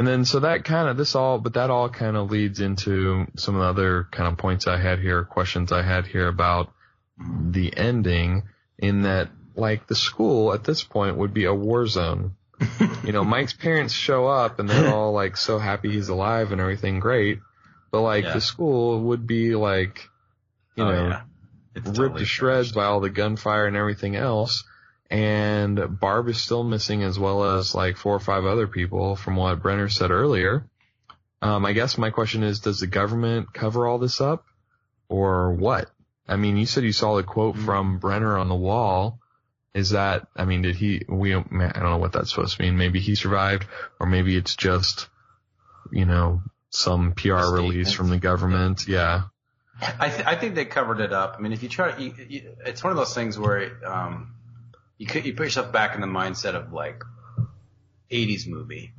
[0.00, 3.26] And then so that kind of this all, but that all kind of leads into
[3.36, 6.72] some of the other kind of points I had here, questions I had here about
[7.18, 8.44] the ending
[8.78, 12.34] in that like the school at this point would be a war zone.
[13.04, 16.62] you know, Mike's parents show up and they're all like so happy he's alive and
[16.62, 17.40] everything great.
[17.90, 18.32] But like Yeah.
[18.32, 20.08] the school would be like,
[20.76, 21.20] you Oh, know, yeah.
[21.74, 22.74] It's ripped totally to shreds trashed.
[22.74, 24.64] by all the gunfire and everything else.
[25.10, 29.34] And Barb is still missing as well as like four or five other people from
[29.36, 30.64] what Brenner said earlier.
[31.42, 34.44] Um, I guess my question is, does the government cover all this up
[35.08, 35.90] or what?
[36.28, 37.64] I mean, you said you saw the quote Mm-hmm.
[37.64, 39.18] from Brenner on the wall.
[39.74, 41.50] Is that, I mean, did he, we, I don't
[41.82, 42.76] know what that's supposed to mean.
[42.76, 43.66] Maybe he survived
[44.00, 45.08] or maybe it's just,
[45.92, 48.86] you know, some PR release from the government.
[48.88, 49.22] Yeah.
[49.80, 51.36] I, th- I think they covered it up.
[51.38, 54.34] I mean, if you try, you, you, it's one of those things where um,
[55.00, 57.02] you could, you put yourself back in the mindset of like
[58.10, 58.92] '80s movie.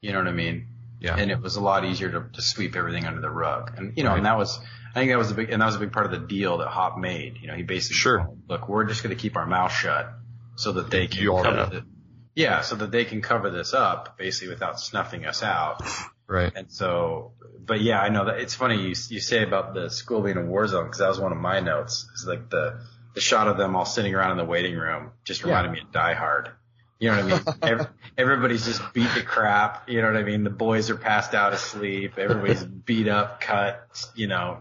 [0.00, 0.68] You know what I mean?
[1.00, 1.16] Yeah.
[1.16, 3.72] And it was a lot easier to, to sweep everything under the rug.
[3.76, 4.18] And you know, Right.
[4.18, 4.58] and that was,
[4.94, 6.58] I think that was a big, and that was a big part of the deal
[6.58, 7.38] that Hop made.
[7.40, 8.18] You know, he basically Sure.
[8.28, 10.10] said, look, we're just going to keep our mouth shut
[10.56, 11.86] so that they can You cover the,
[12.34, 15.82] yeah, so that they can cover this up basically without snuffing us out.
[16.26, 16.52] Right.
[16.54, 17.32] And so,
[17.64, 20.44] but yeah, I know that it's funny you you say about the school being a
[20.44, 22.06] war zone because that was one of my notes.
[22.14, 22.80] Is like the
[23.16, 25.90] the shot of them all sitting around in the waiting room just reminded me of
[25.90, 26.50] Die Hard.
[26.98, 27.54] You know what I mean?
[27.80, 27.88] Ev-
[28.18, 29.88] everybody's just beat to crap.
[29.88, 30.44] You know what I mean?
[30.44, 32.18] The boys are passed out asleep.
[32.18, 33.88] Everybody's beat up, cut.
[34.14, 34.58] You know,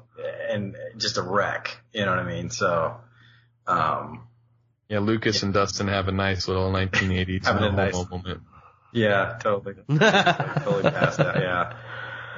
[0.50, 1.78] and just a wreck.
[1.94, 2.50] You know what I mean?
[2.50, 2.96] So,
[3.68, 4.28] Um,
[4.88, 5.46] yeah, Lucas yeah.
[5.48, 7.44] and Dustin have a nice little 1980s
[7.76, 8.42] nice, moment.
[8.94, 9.76] Yeah, totally.
[9.90, 11.36] totally passed out.
[11.42, 11.74] Yeah.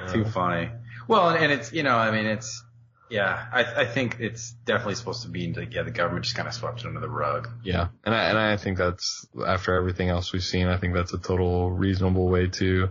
[0.06, 0.12] yeah.
[0.12, 0.70] Too funny.
[1.06, 2.64] Well, and, and it's, you know, I mean, it's,
[3.10, 6.46] yeah, I, I think it's definitely supposed to be like, yeah, the government just kind
[6.46, 7.48] of swept it under the rug.
[7.62, 7.88] Yeah.
[8.04, 11.18] And I, and I think that's, after everything else we've seen, I think that's a
[11.18, 12.90] total reasonable way to,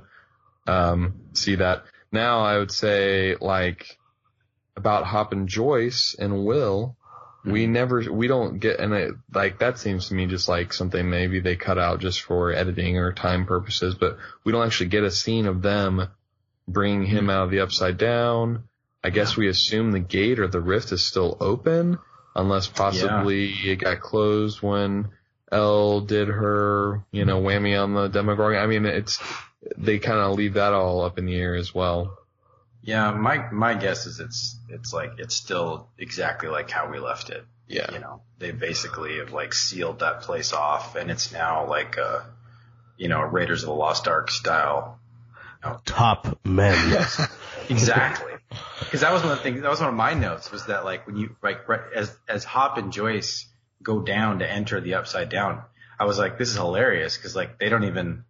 [0.66, 1.84] um, see that.
[2.12, 3.98] Now I would say like
[4.76, 6.96] about Hop and Joyce and Will,
[7.46, 7.74] we mm-hmm.
[7.74, 11.40] never, we don't get, and it, like that seems to me just like something maybe
[11.40, 15.12] they cut out just for editing or time purposes, but we don't actually get a
[15.12, 16.08] scene of them
[16.68, 17.30] bringing him mm-hmm.
[17.30, 18.64] out of the upside down.
[19.08, 21.98] I guess we assume the gate or the rift is still open
[22.36, 23.72] unless possibly yeah.
[23.72, 25.08] it got closed when
[25.50, 28.62] El did her, you know, whammy on the Demogorgon.
[28.62, 29.18] I mean, it's,
[29.78, 32.18] they kind of leave that all up in the air as well.
[32.82, 37.30] Yeah, my my guess is it's it's like it's still exactly like how we left
[37.30, 37.46] it.
[37.70, 37.94] Yeah.
[37.94, 42.26] You know, they basically have like sealed that place off and it's now like a
[42.98, 45.00] you know, Raiders of the Lost Ark style.
[45.64, 46.92] You know, Top men.
[46.92, 47.26] Yes.
[47.70, 48.27] exactly.
[48.80, 49.62] Because that was one of the things.
[49.62, 50.52] That was one of my notes.
[50.52, 51.62] Was that like when you like
[51.96, 53.48] as as Hop and Joyce
[53.82, 55.62] go down to enter the Upside Down,
[56.00, 58.24] I was like, this is hilarious because like they don't even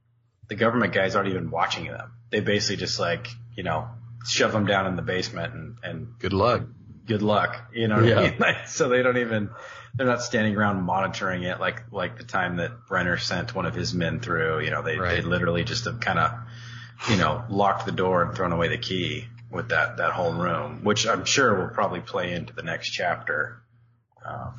[0.48, 2.14] the government guys aren't even watching them.
[2.30, 3.90] They basically just like you know
[4.28, 6.64] shove them down in the basement and, and good luck.
[7.06, 7.70] Good luck.
[7.74, 8.20] You know yeah.
[8.20, 8.36] I mean?
[8.40, 9.50] Like, so they don't even,
[9.96, 13.74] they're not standing around monitoring it like, like the time that Brenner sent one of
[13.74, 15.16] his men through, you know, they, right.
[15.16, 16.32] they literally just have kind of,
[17.10, 20.84] you know, locked the door and thrown away the key with that, that whole room,
[20.84, 23.62] which I'm sure will probably play into the next chapter.
[24.26, 24.56] Um,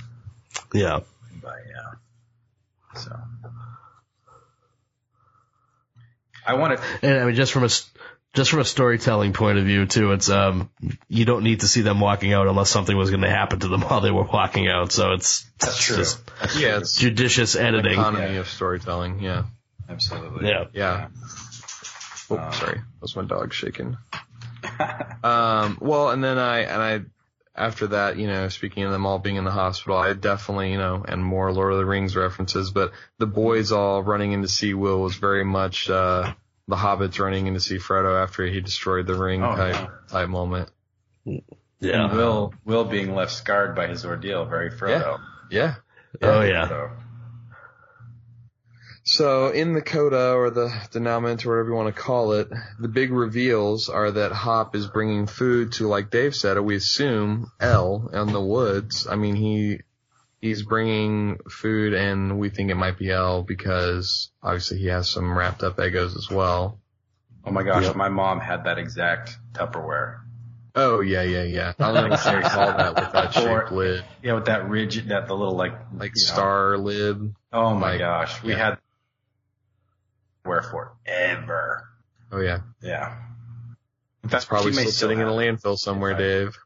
[0.73, 1.01] yeah.
[1.43, 3.01] But yeah.
[3.01, 3.17] So.
[6.47, 6.85] I want to.
[7.07, 7.69] And I mean, just from a
[8.35, 10.71] just from a storytelling point of view too, it's um
[11.09, 13.69] you don't need to see them walking out unless something was going to happen to
[13.69, 14.91] them while they were walking out.
[14.91, 15.97] So it's that's true.
[15.97, 17.93] Just that's yeah, it's judicious editing.
[17.93, 18.41] Economy yeah.
[18.41, 19.21] of storytelling.
[19.21, 19.45] Yeah,
[19.89, 20.49] absolutely.
[20.49, 21.09] Yeah, yeah.
[22.31, 23.97] Oh, um, sorry, that was my dog shaking.
[25.25, 27.01] um, well, and then I and I
[27.61, 30.79] after that, you know, speaking of them all being in the hospital, I definitely, you
[30.79, 34.49] know, and more Lord of the Rings references, but the boys all running in to
[34.49, 35.91] see Will was very much.
[35.91, 36.35] uh
[36.69, 39.89] the hobbits running in to see Frodo after he destroyed the ring oh, type yeah.
[40.09, 40.71] type moment.
[41.25, 42.05] Yeah.
[42.05, 45.19] And Will Will being left scarred by his ordeal, very Frodo.
[45.51, 45.77] Yeah.
[46.21, 46.29] yeah.
[46.29, 46.69] Oh yeah.
[46.69, 46.91] Frodo.
[49.11, 52.89] So in the coda or the denouement or whatever you want to call it, the
[52.89, 58.11] big reveals are that Hop is bringing food to, like Dave said, we assume El
[58.13, 59.07] in the woods.
[59.07, 59.81] I mean, he
[60.43, 65.37] he's bringing food and we think it might be El because obviously he has some
[65.37, 66.79] wrapped up Eggos as well.
[67.47, 67.97] Oh my gosh, yep.
[67.97, 70.21] my mom had that exact Tupperware.
[70.75, 71.73] Oh yeah, yeah, yeah.
[71.79, 74.05] I don't know if they call that with that shaped lid.
[74.23, 76.83] Yeah, with that ridge, that the little like like star know.
[76.83, 77.35] lid.
[77.55, 78.59] Oh my like, gosh, we yeah.
[78.59, 78.79] had
[80.49, 81.89] where forever.
[82.33, 82.61] Oh yeah.
[82.83, 83.17] Yeah.
[84.25, 86.19] That's probably still sitting in a landfill somewhere, right.
[86.19, 86.59] Dave.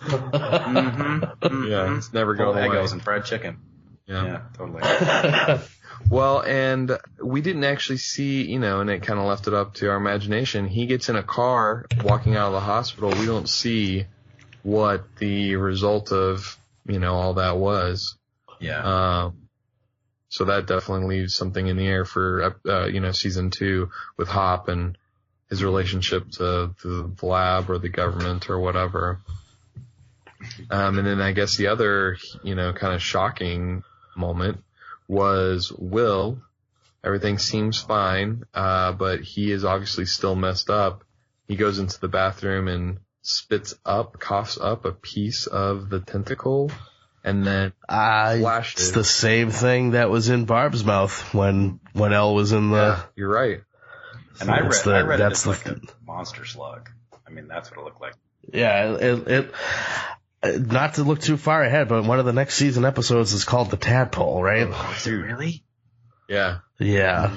[0.00, 1.64] mm-hmm, mm-hmm.
[1.70, 2.76] Yeah, it's never going away.
[2.76, 3.58] Eggos and fried chicken.
[4.06, 4.82] Yeah, yeah totally.
[6.10, 9.74] well, and we didn't actually see, you know, and it kind of left it up
[9.74, 10.68] to our imagination.
[10.68, 13.10] He gets in a car walking out of the hospital.
[13.10, 14.06] We don't see
[14.62, 16.56] what the result of,
[16.86, 18.16] you know, all that was.
[18.60, 18.82] Yeah.
[19.24, 19.47] Um,
[20.28, 24.28] so that definitely leaves something in the air for, uh, you know, season two with
[24.28, 24.98] Hop and
[25.48, 29.20] his relationship to, the lab or the government or whatever.
[30.70, 33.82] Um, and then I guess the other, you know, kind of shocking
[34.14, 34.62] moment
[35.08, 36.40] was Will.
[37.02, 41.04] Everything seems fine, uh, but he is obviously still messed up.
[41.46, 46.70] He goes into the bathroom and spits up, coughs up a piece of the tentacle
[47.24, 48.88] and then uh, flashes.
[48.88, 52.76] It's the same thing that was in Barb's mouth when, when El was in the.
[52.76, 53.60] Yeah, you're right.
[54.40, 56.90] And I read, the, I read that's it as the, like a monster slug.
[57.26, 58.14] I mean, that's what it looked like.
[58.52, 59.54] Yeah, it, it,
[60.42, 63.70] not to look too far ahead, but one of the next season episodes is called
[63.70, 64.68] the Tadpole, right?
[64.70, 65.64] Oh, is it really?
[66.28, 66.58] Yeah.
[66.78, 67.34] Yeah.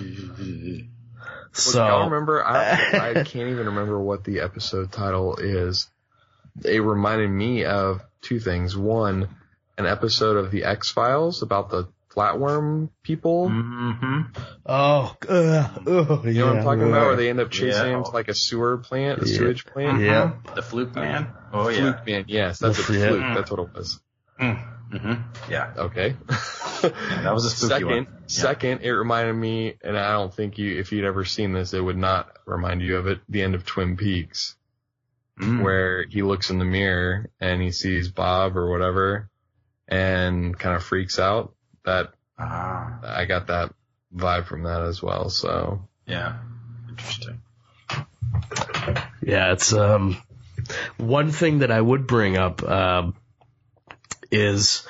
[1.52, 2.72] so I remember, I,
[3.10, 5.90] I can't even remember what the episode title is.
[6.64, 8.78] It reminded me of two things.
[8.78, 9.30] One,
[9.86, 13.50] an episode of the X Files about the flatworm people.
[13.50, 14.22] Mm-hmm.
[14.66, 17.08] Oh, uh, oh, you know what I'm talking about?
[17.08, 17.98] Where they end up chasing yeah.
[17.98, 19.38] him to like a sewer plant, a yeah.
[19.38, 20.02] sewage plant.
[20.02, 21.28] Yeah, the fluke man.
[21.54, 22.26] Oh yeah, fluke man.
[22.28, 23.22] Yes, that's a fluke.
[23.22, 23.36] Mm.
[23.36, 24.00] That's what it was.
[24.40, 25.52] Mm-hmm.
[25.52, 25.74] Yeah.
[25.78, 26.16] Okay.
[26.84, 28.04] yeah, that was a spooky second, one.
[28.04, 28.28] Yeah.
[28.28, 31.80] Second, it reminded me, and I don't think you, if you'd ever seen this, it
[31.80, 33.22] would not remind you of it.
[33.30, 34.58] The end of Twin Peaks,
[35.40, 35.64] mm.
[35.64, 39.30] where he looks in the mirror and he sees Bob or whatever,
[39.92, 41.54] and kind of freaks out.
[41.86, 43.74] That Ah, I got that
[44.16, 45.30] vibe from that as well.
[45.30, 46.40] So yeah.
[46.90, 47.42] Interesting.
[49.22, 50.18] Yeah, it's um
[50.98, 53.16] one thing that I would bring up um
[54.32, 54.88] is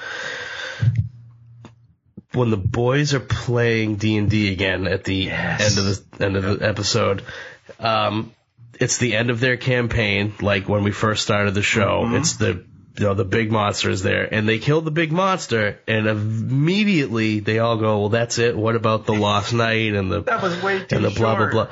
[2.33, 5.77] when the boys are playing D and D again at the Yes.
[5.77, 7.23] end of the end of the episode.
[7.79, 8.33] Um,
[8.79, 12.09] it's the end of their campaign, like when we first started the show.
[12.13, 12.63] It's the
[12.97, 17.39] you know the big monster is there, and they kill the big monster, and immediately
[17.39, 18.55] they all go, "Well, that's it.
[18.57, 21.49] What about the lost knight and the That was way too and the blah blah
[21.49, 21.51] short.
[21.51, 21.67] blah.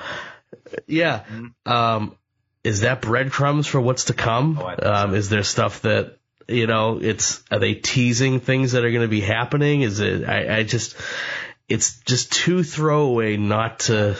[0.88, 1.24] Yeah.
[1.66, 2.16] Um,
[2.64, 4.60] is that breadcrumbs for what's to come?
[4.62, 6.18] Oh, um, is there stuff that
[6.48, 7.00] you know?
[7.02, 9.82] It's are they teasing things that are going to be happening?
[9.82, 10.28] Is it?
[10.28, 10.96] I, I just,
[11.68, 14.18] it's just too throwaway not to.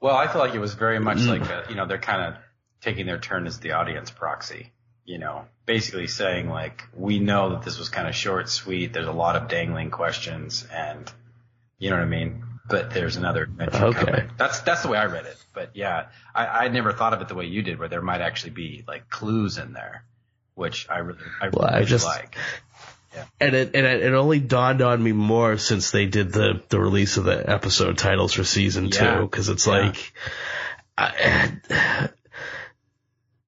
[0.00, 1.40] Well, I feel like it was very much Mm.
[1.40, 2.40] like a, you know they're kind of
[2.80, 4.72] taking their turn as the audience proxy.
[5.04, 8.92] You know, basically saying like we know that this was kind of short, sweet.
[8.92, 11.10] There's a lot of dangling questions, and
[11.78, 12.42] you know what I mean.
[12.68, 14.04] But there's another adventure Okay.
[14.04, 14.30] coming.
[14.36, 15.36] That's that's the way I read it.
[15.54, 18.20] But yeah, I, I never thought of it the way you did, where there might
[18.20, 20.02] actually be like clues in there,
[20.56, 22.36] which I really I really Well, I just- like.
[23.40, 26.80] And it and it, it only dawned on me more since they did the the
[26.80, 29.14] release of the episode titles for season Yeah.
[29.18, 29.72] two because it's Yeah.
[29.78, 30.12] like.
[30.98, 32.08] I,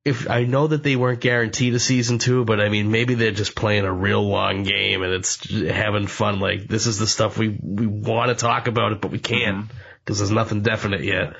[0.05, 3.31] if I know that they weren't guaranteed a season two, but I mean maybe they're
[3.31, 6.41] just playing a real long game and it's having fun.
[6.41, 9.71] Like this is the stuff we we want to talk about it, but we can't
[10.05, 11.35] because there's nothing definite yet.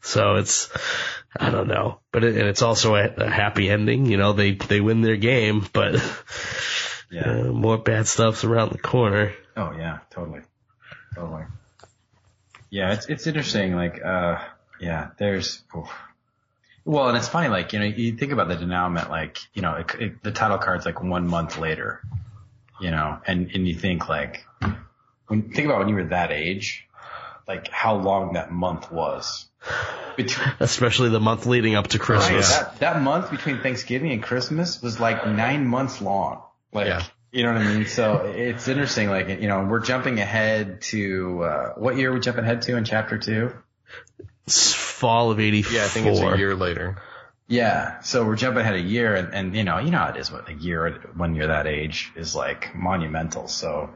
[0.00, 0.70] So it's
[1.38, 4.06] I don't know, but it, and it's also a, a happy ending.
[4.06, 5.94] You know they they win their game, but
[7.10, 7.28] Yeah.
[7.28, 9.34] uh, more bad stuff's around the corner.
[9.56, 10.40] Oh yeah, totally,
[11.14, 11.42] totally.
[12.70, 13.74] Yeah, it's it's interesting.
[13.74, 14.38] Like, uh,
[14.80, 15.62] yeah, there's.
[15.76, 15.90] oof.
[16.84, 17.48] Well, and it's funny.
[17.48, 19.10] Like, you know, you think about the denouement.
[19.10, 22.02] Like, you know, it, it, the title card's like one month later.
[22.80, 24.46] You know, and and you think like,
[25.26, 26.88] when think about when you were that age,
[27.46, 29.46] like how long that month was.
[30.16, 32.56] Between, Especially the month leading up to Right, Christmas.
[32.56, 36.42] that that month between Thanksgiving and Christmas was like nine months long.
[36.72, 37.02] Like, Yeah.
[37.32, 37.86] you know what I mean?
[37.86, 39.10] So it's interesting.
[39.10, 42.76] Like, you know, we're jumping ahead to uh, what year are we jumping ahead to
[42.76, 43.52] in chapter two?
[44.50, 45.72] It's fall of '84.
[45.72, 46.96] yeah, I think it's a year later.
[47.46, 48.00] Yeah.
[48.02, 50.30] So we're jumping ahead a year, and, and you know, you know how it is.
[50.30, 53.48] What a year when you're that age is like monumental.
[53.48, 53.90] So,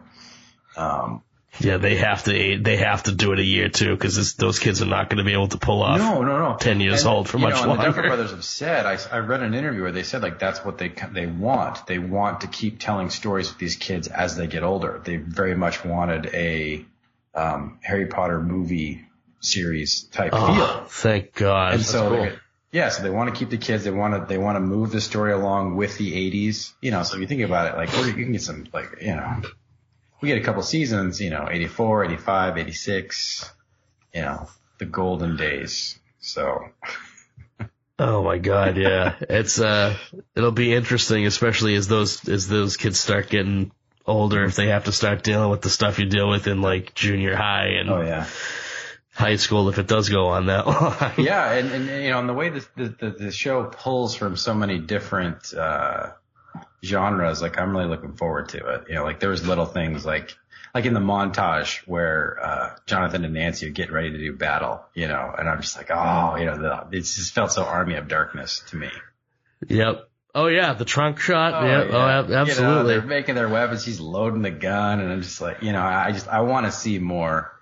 [0.76, 1.22] um,
[1.61, 4.82] Yeah, they have to they have to do it a year too because those kids
[4.82, 5.98] are not going to be able to pull off.
[5.98, 6.57] no, no, no.
[6.57, 8.02] 10 years And, old for much know, and The Duffer.
[8.02, 8.86] Brothers have said.
[8.86, 11.86] I, I read an interview where they said like that's what they they want.
[11.86, 15.00] They want to keep telling stories with these kids as they get older.
[15.05, 16.84] They very much wanted a
[17.36, 19.05] um, Harry Potter movie
[19.45, 20.40] series type feel.
[20.40, 21.74] Oh, thank God.
[21.74, 22.28] And so, cool.
[22.72, 23.84] yeah, so they want to keep the kids.
[23.84, 26.72] They want to they want to move the story along with the '80s.
[26.80, 29.14] You know, so if you think about it, like you can get some like you
[29.16, 29.42] know,
[30.20, 31.20] we get a couple seasons.
[31.20, 33.51] You know, '84, '85, '86.
[34.14, 35.99] You know, the golden days.
[36.20, 36.70] So
[37.99, 39.14] Oh my God, yeah.
[39.20, 39.97] it's uh,
[40.34, 43.70] it'll be interesting, especially as those as those kids start getting
[44.05, 44.45] older.
[44.45, 47.36] If they have to start dealing with the stuff you deal with in like junior
[47.36, 48.26] high and oh yeah,
[49.14, 51.12] high school, if it does go on that long.
[51.18, 54.52] yeah, and, and you know, and the way this, the, the show pulls from so
[54.54, 56.10] many different uh
[56.84, 58.84] genres, like I'm really looking forward to it.
[58.88, 60.36] You know, like there was little things like
[60.74, 64.84] like in the montage where uh Jonathan and Nancy are getting ready to do battle,
[64.94, 67.94] you know, and I'm just like, oh, you know, the, it just felt so Army
[67.96, 68.90] of Darkness to me.
[69.68, 70.08] Yep.
[70.34, 71.54] Oh yeah, the trunk shot.
[71.62, 71.86] Oh, yep.
[71.92, 72.18] Oh, yeah.
[72.18, 72.94] ab- You know, absolutely.
[72.94, 73.84] they're making their weapons.
[73.84, 76.72] He's loading the gun, and I'm just like, you know, I just I want to
[76.72, 77.52] see more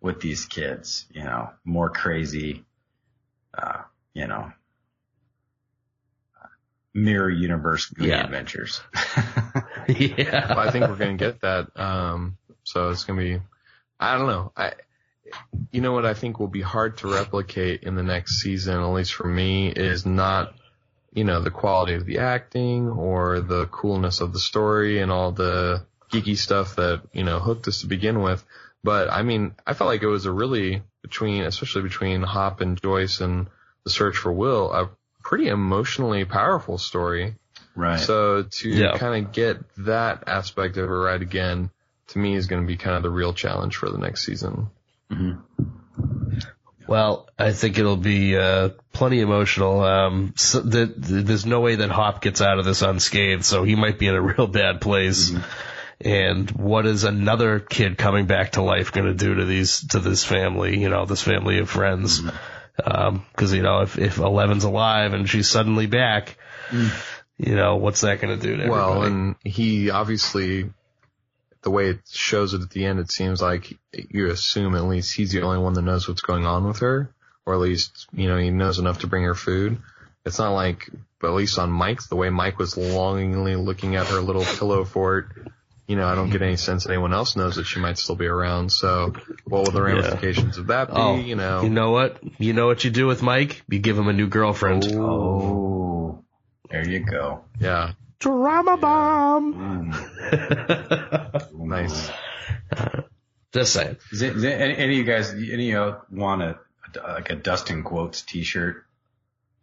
[0.00, 1.06] with these kids.
[1.12, 2.64] You know, more crazy.
[3.56, 3.82] Uh,
[4.14, 4.52] you know,
[6.94, 8.24] mirror universe Yeah.
[8.24, 8.80] adventures.
[9.88, 10.48] yeah.
[10.54, 11.68] Well, I think we're gonna get that.
[11.78, 13.40] Um, so it's gonna be,
[14.00, 14.52] I don't know.
[14.56, 14.72] I,
[15.70, 18.86] you know what I think will be hard to replicate in the next season, at
[18.86, 20.54] least for me, is not,
[21.12, 25.32] you know, the quality of the acting or the coolness of the story and all
[25.32, 28.44] the geeky stuff that, you know, hooked us to begin with.
[28.84, 32.80] But I mean, I felt like it was a really between, especially between Hop and
[32.80, 33.46] Joyce and
[33.84, 34.90] the search for Will, a
[35.22, 37.34] pretty emotionally powerful story.
[37.74, 38.00] right.
[38.00, 38.96] So to Yeah.
[38.98, 41.70] kind of get that aspect of it right again,
[42.08, 44.68] to me is going to be kind of the real challenge for the next season.
[45.10, 45.38] Mhm.
[46.86, 49.82] Well, I think it'll be uh, plenty emotional.
[49.82, 53.62] Um, so the, the, there's no way that Hop gets out of this unscathed, so
[53.62, 55.30] he might be in a real bad place.
[56.00, 59.98] And what is another kid coming back to life going to do to these to
[59.98, 60.78] this family?
[60.78, 62.20] You know, this family of friends.
[62.20, 62.36] Mm-hmm.
[62.84, 66.38] Um, because you know, if if Eleven's alive and she's suddenly back,
[66.68, 66.90] mm.
[67.36, 69.12] you know, what's that going to do to Well, everybody?
[69.12, 70.70] and he obviously
[71.62, 75.14] the way it shows it at the end, it seems like you assume at least
[75.14, 77.12] he's the only one that knows what's going on with her,
[77.44, 79.78] or at least you know he knows enough to bring her food.
[80.24, 80.88] It's not like,
[81.20, 84.84] but at least on Mike's, the way Mike was longingly looking at her little pillow
[84.84, 85.32] fort.
[85.88, 88.14] You know, I don't get any sense that anyone else knows that she might still
[88.14, 88.70] be around.
[88.70, 89.14] So,
[89.44, 90.60] what will the ramifications yeah.
[90.60, 90.94] of that be?
[90.94, 92.22] Oh, you know, you know what?
[92.38, 93.62] You know what you do with Mike?
[93.68, 94.86] You give him a new girlfriend.
[94.92, 96.22] Oh,
[96.70, 97.44] there you go.
[97.58, 97.92] Yeah.
[98.20, 99.90] Drama bomb.
[99.90, 101.52] Mm.
[101.66, 102.10] nice.
[102.70, 103.02] Uh,
[103.52, 103.96] just saying.
[104.12, 106.58] Is it, is it, any, any, of you guys, any of you want a,
[107.02, 108.84] like a Dustin quotes T-shirt?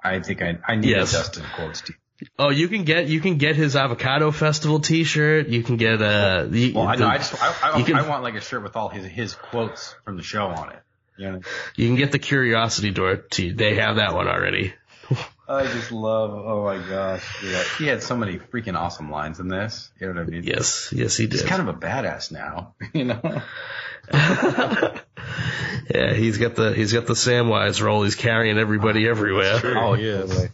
[0.03, 1.13] I think I I need yes.
[1.13, 1.93] a Dustin quotes T.
[2.39, 5.47] Oh, you can get you can get his avocado festival T-shirt.
[5.47, 6.47] You can get uh, a.
[6.47, 7.07] You, well, I know.
[7.07, 9.95] I just I, I, can, I, want like a shirt with all his his quotes
[10.05, 10.79] from the show on it.
[11.17, 11.41] You, know?
[11.75, 13.51] you can get the Curiosity Door T.
[13.51, 14.73] They have that one already.
[15.47, 16.31] I just love.
[16.33, 17.63] Oh my gosh, yeah.
[17.77, 19.91] he had so many freaking awesome lines in this.
[19.99, 20.43] You know what I mean?
[20.43, 21.41] Yes, yes, he did.
[21.41, 22.75] He's kind of a badass now.
[22.93, 23.41] You know.
[24.13, 28.03] yeah, he's got the he's got the Samwise role.
[28.03, 29.59] He's carrying everybody ah, everywhere.
[29.59, 30.49] Sure, oh, he is.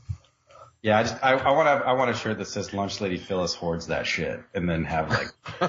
[0.83, 3.17] Yeah, I just I, I want to I want a shirt that says Lunch Lady
[3.17, 5.27] Phyllis hoards that shit, and then have like.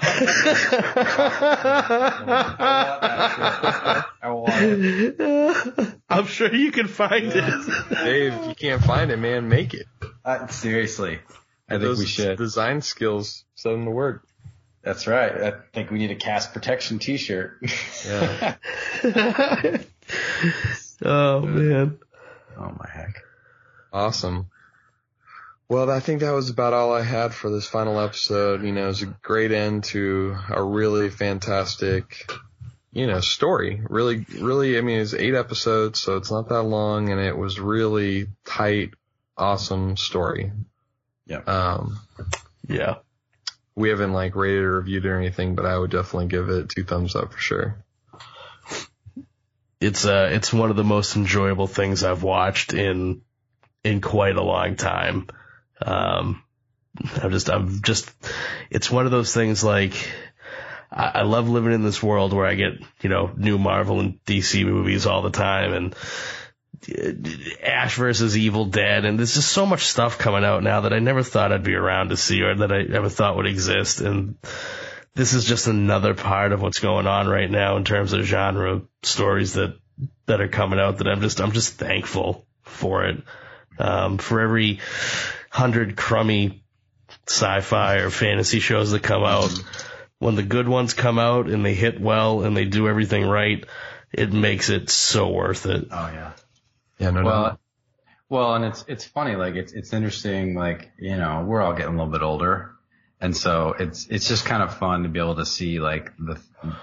[4.22, 5.94] I want it.
[6.08, 7.90] I'm sure you can find it.
[7.90, 9.86] Dave, if you can't find it, man, make it.
[10.24, 11.18] Uh, seriously,
[11.68, 12.38] I think we should.
[12.38, 14.26] Design skills set them to work.
[14.82, 15.42] That's right.
[15.42, 17.58] I think we need a cast protection T-shirt.
[18.06, 18.56] Yeah.
[21.02, 21.98] oh man.
[22.56, 23.22] Oh my heck.
[23.92, 24.46] Awesome.
[25.72, 28.62] Well, I think that was about all I had for this final episode.
[28.62, 32.30] You know, it was a great end to a really fantastic,
[32.92, 33.80] you know, story.
[33.82, 37.58] Really, really, I mean, it's eight episodes, so it's not that long, and it was
[37.58, 38.90] really tight,
[39.38, 40.52] awesome story.
[41.24, 41.38] Yeah.
[41.38, 41.98] Um,
[42.68, 42.96] yeah.
[43.74, 46.84] We haven't like rated or reviewed or anything, but I would definitely give it two
[46.84, 47.82] thumbs up for sure.
[49.80, 53.22] It's uh, it's one of the most enjoyable things I've watched in
[53.82, 55.28] in quite a long time.
[55.84, 56.42] Um,
[57.22, 58.10] I'm just, I'm just,
[58.70, 59.94] it's one of those things like,
[60.90, 64.22] I, I love living in this world where I get, you know, new Marvel and
[64.24, 65.94] DC movies all the time and,
[66.88, 67.12] uh,
[67.62, 70.98] Ash versus Evil Dead, and there's just so much stuff coming out now that I
[70.98, 74.00] never thought I'd be around to see or that I ever thought would exist.
[74.00, 74.36] And
[75.14, 78.82] this is just another part of what's going on right now in terms of genre
[79.02, 79.76] stories that
[80.26, 80.98] that are coming out.
[80.98, 83.22] That I'm just I'm just thankful for it.
[83.78, 84.80] Um, for every
[85.52, 86.64] hundred crummy
[87.28, 89.52] sci-fi or fantasy shows that come out,
[90.18, 93.66] when the good ones come out and they hit well and they do everything right,
[94.12, 95.88] it makes it so worth it.
[95.90, 96.32] Oh yeah.
[96.98, 97.60] Yeah, no well, doubt.
[98.30, 101.94] Well, and it's it's funny, like it's it's interesting, like you know, we're all getting
[101.94, 102.70] a little bit older,
[103.20, 106.40] and so it's it's just kind of fun to be able to see like the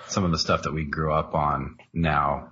[0.07, 2.51] some of the stuff that we grew up on now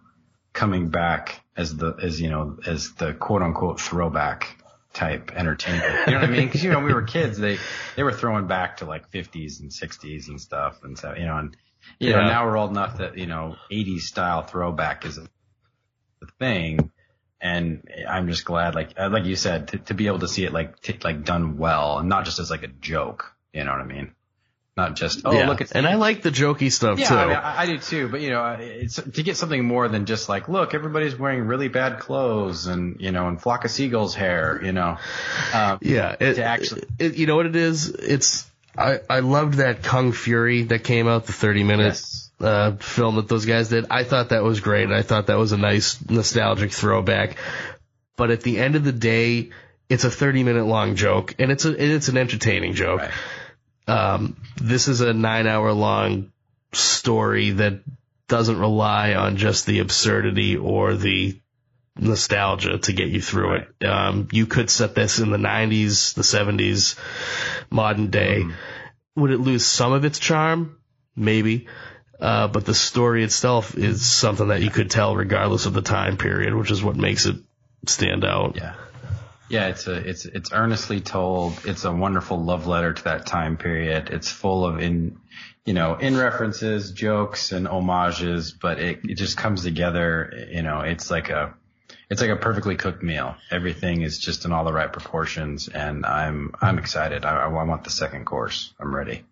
[0.52, 4.58] coming back as the as you know as the quote unquote throwback
[4.98, 6.08] type entertainment.
[6.08, 6.48] You know what I mean?
[6.48, 7.58] Because you know we were kids, they
[7.96, 11.38] they were throwing back to like 50s and 60s and stuff, and so you know,
[11.38, 11.56] and
[12.00, 12.22] you yeah.
[12.22, 15.24] know now we're old enough that you know 80s style throwback is a,
[16.24, 16.92] a thing,
[17.40, 20.46] and I'm just glad, like uh, like you said, to, to be able to see
[20.46, 23.34] it like t- like done well, and not just as like a joke.
[23.54, 24.14] You know what I mean?
[24.78, 25.48] Not just oh yeah.
[25.48, 27.16] look at and I like the jokey stuff yeah, too.
[27.16, 30.06] I, mean, I, I, do too, but you know, it's to get something more than
[30.06, 34.14] just like look, everybody's wearing really bad clothes and you know, and flock of seagulls
[34.14, 34.98] hair, you know.
[35.54, 37.90] Um, yeah, it, to actually, it, you know what it is?
[37.90, 42.14] It's I I loved that Kung Fury that came out the 30 minutes.
[42.14, 42.24] Yes.
[42.40, 43.88] Uh, film that those guys did.
[43.90, 44.84] I thought that was great.
[44.84, 47.36] And I thought that was a nice nostalgic throwback.
[48.16, 49.50] But at the end of the day,
[49.90, 53.00] it's a 30 minute long joke and it's a, it's an entertaining joke.
[53.00, 53.12] Right
[53.88, 56.32] um, this is a nine hour long
[56.74, 57.82] story that
[58.28, 61.40] doesn't rely on just the absurdity or the
[61.98, 63.68] nostalgia to get you through right.
[63.82, 63.86] it.
[63.86, 66.98] Um, you could set this in the 90s, the 70s,
[67.70, 68.44] modern day.
[68.44, 68.54] Mm.
[69.16, 70.78] Would it lose some of its charm?
[71.16, 71.68] Maybe.
[72.20, 76.18] Uh, but the story itself is something that you could tell regardless of the time
[76.18, 77.38] period, which is what makes it
[77.86, 78.56] stand out.
[78.56, 78.76] Yeah.
[79.50, 81.62] Yeah, it's a it's it's earnestly told.
[81.66, 84.10] It's a wonderful love letter to that time period.
[84.10, 85.20] It's full of in
[85.66, 90.48] you know in references, jokes, and homages, but it it just comes together.
[90.52, 91.54] You know, it's like a
[92.10, 93.36] it's like a perfectly cooked meal.
[93.50, 97.24] Everything is just in all the right proportions, and I'm I'm excited.
[97.24, 98.74] I, I want the second course.
[98.80, 99.24] I'm ready.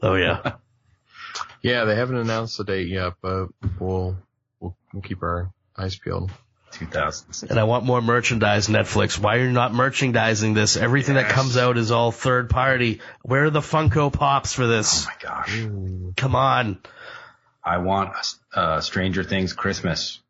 [0.00, 0.54] Oh yeah,
[1.62, 1.84] yeah.
[1.84, 3.48] They haven't announced the date yet, but
[3.78, 4.16] we'll
[4.58, 6.30] we'll, we'll keep our eyes peeled.
[6.74, 7.50] 2000s.
[7.50, 9.18] And I want more merchandise, Netflix.
[9.18, 10.76] Why are you not merchandising this?
[10.76, 11.26] Everything yes.
[11.26, 13.00] that comes out is all third party.
[13.22, 15.06] Where are the Funko Pops for this?
[15.06, 15.66] Oh my gosh.
[16.16, 16.78] Come on.
[17.62, 18.12] I want
[18.54, 20.20] uh, Stranger Things Christmas.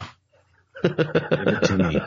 [0.82, 2.00] Give it to me.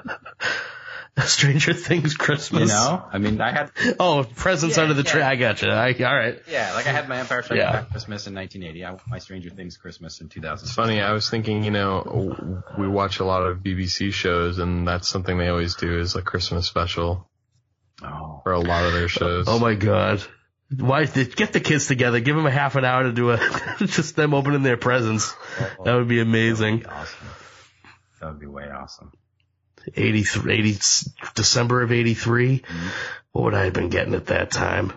[1.26, 2.62] Stranger Things Christmas.
[2.62, 5.12] You know, I mean, I had oh presents yeah, under the yeah.
[5.12, 5.22] tree.
[5.22, 5.70] I gotcha.
[5.70, 6.40] I, all right.
[6.48, 7.72] Yeah, like I had my Empire Strikes yeah.
[7.72, 8.86] Back Christmas in 1980.
[8.86, 10.66] I my Stranger Things Christmas in 2000.
[10.66, 11.02] It's funny.
[11.02, 15.38] I was thinking, you know, we watch a lot of BBC shows, and that's something
[15.38, 17.28] they always do is a Christmas special.
[18.04, 18.42] Oh.
[18.44, 19.46] For a lot of their shows.
[19.48, 20.24] Oh my god.
[20.70, 22.20] Why get the kids together?
[22.20, 23.38] Give them a half an hour to do a
[23.80, 25.34] just them opening their presents.
[25.60, 26.82] Oh, that would be amazing.
[26.82, 27.28] That would be awesome.
[28.20, 29.12] That would be way awesome.
[29.96, 30.72] 83, 80,
[31.36, 32.60] December of 83.
[32.60, 32.88] Mm-hmm.
[33.32, 34.94] What would I have been getting at that time?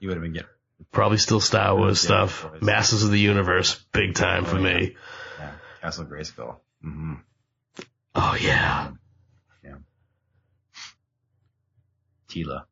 [0.00, 0.48] You would have been getting
[0.94, 2.46] probably still Star Wars stuff.
[2.62, 4.78] Masters of the Universe, big time oh, for yeah.
[4.78, 4.96] me.
[5.38, 6.56] Yeah, Castle Grayskull.
[6.84, 7.14] Mm-hmm.
[8.14, 8.90] Oh yeah.
[9.62, 9.76] Yeah.
[12.28, 12.64] Teela.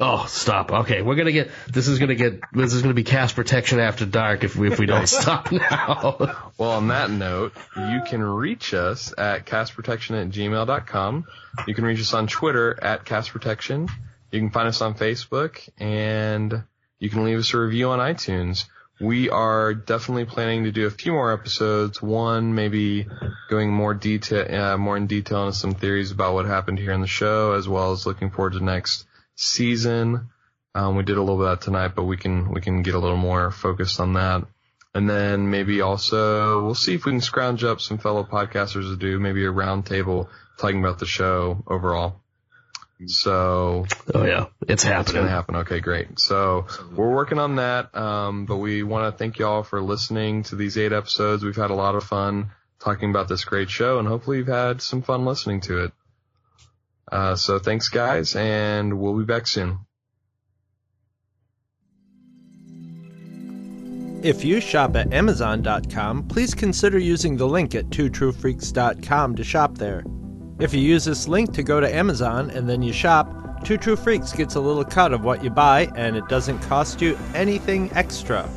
[0.00, 0.72] Oh, stop.
[0.72, 1.50] Okay, we're gonna get.
[1.68, 2.40] This is gonna get.
[2.52, 6.50] This is gonna be cast protection after dark if we if we don't stop now.
[6.58, 11.26] well, on that note, you can reach us at castprotection at gmail.com.
[11.68, 13.88] You can reach us on Twitter at castprotection.
[14.32, 16.64] You can find us on Facebook, and
[16.98, 18.64] you can leave us a review on iTunes.
[19.00, 22.02] We are definitely planning to do a few more episodes.
[22.02, 23.06] One, maybe
[23.48, 27.00] going more detail, uh, more in detail on some theories about what happened here in
[27.00, 30.28] the show, as well as looking forward to next season.
[30.74, 32.94] Um, we did a little bit of that tonight, but we can we can get
[32.94, 34.44] a little more focused on that.
[34.94, 38.96] And then maybe also we'll see if we can scrounge up some fellow podcasters to
[38.96, 42.20] do maybe a roundtable talking about the show overall.
[43.06, 45.00] So, oh yeah, it's happening.
[45.00, 45.56] It's gonna happen.
[45.56, 46.18] Okay, great.
[46.20, 47.94] So we're working on that.
[47.94, 51.44] Um, but we want to thank y'all for listening to these eight episodes.
[51.44, 54.80] We've had a lot of fun talking about this great show, and hopefully you've had
[54.80, 55.92] some fun listening to it.
[57.10, 59.78] Uh, so thanks guys, and we'll be back soon.
[64.22, 70.02] If you shop at Amazon.com, please consider using the link at twotruefreaks.com to shop there.
[70.58, 73.96] If you use this link to go to Amazon and then you shop, Two True
[73.96, 77.90] Freaks gets a little cut of what you buy and it doesn't cost you anything
[77.92, 78.48] extra.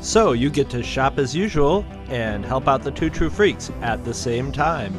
[0.00, 4.04] So you get to shop as usual and help out the Two True Freaks at
[4.04, 4.98] the same time.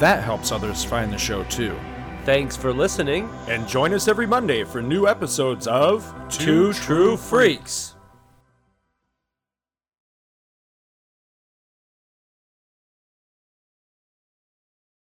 [0.00, 1.78] that helps others find the show too.
[2.24, 3.30] Thanks for listening.
[3.48, 7.89] And join us every Monday for new episodes of Two, Two True Freaks.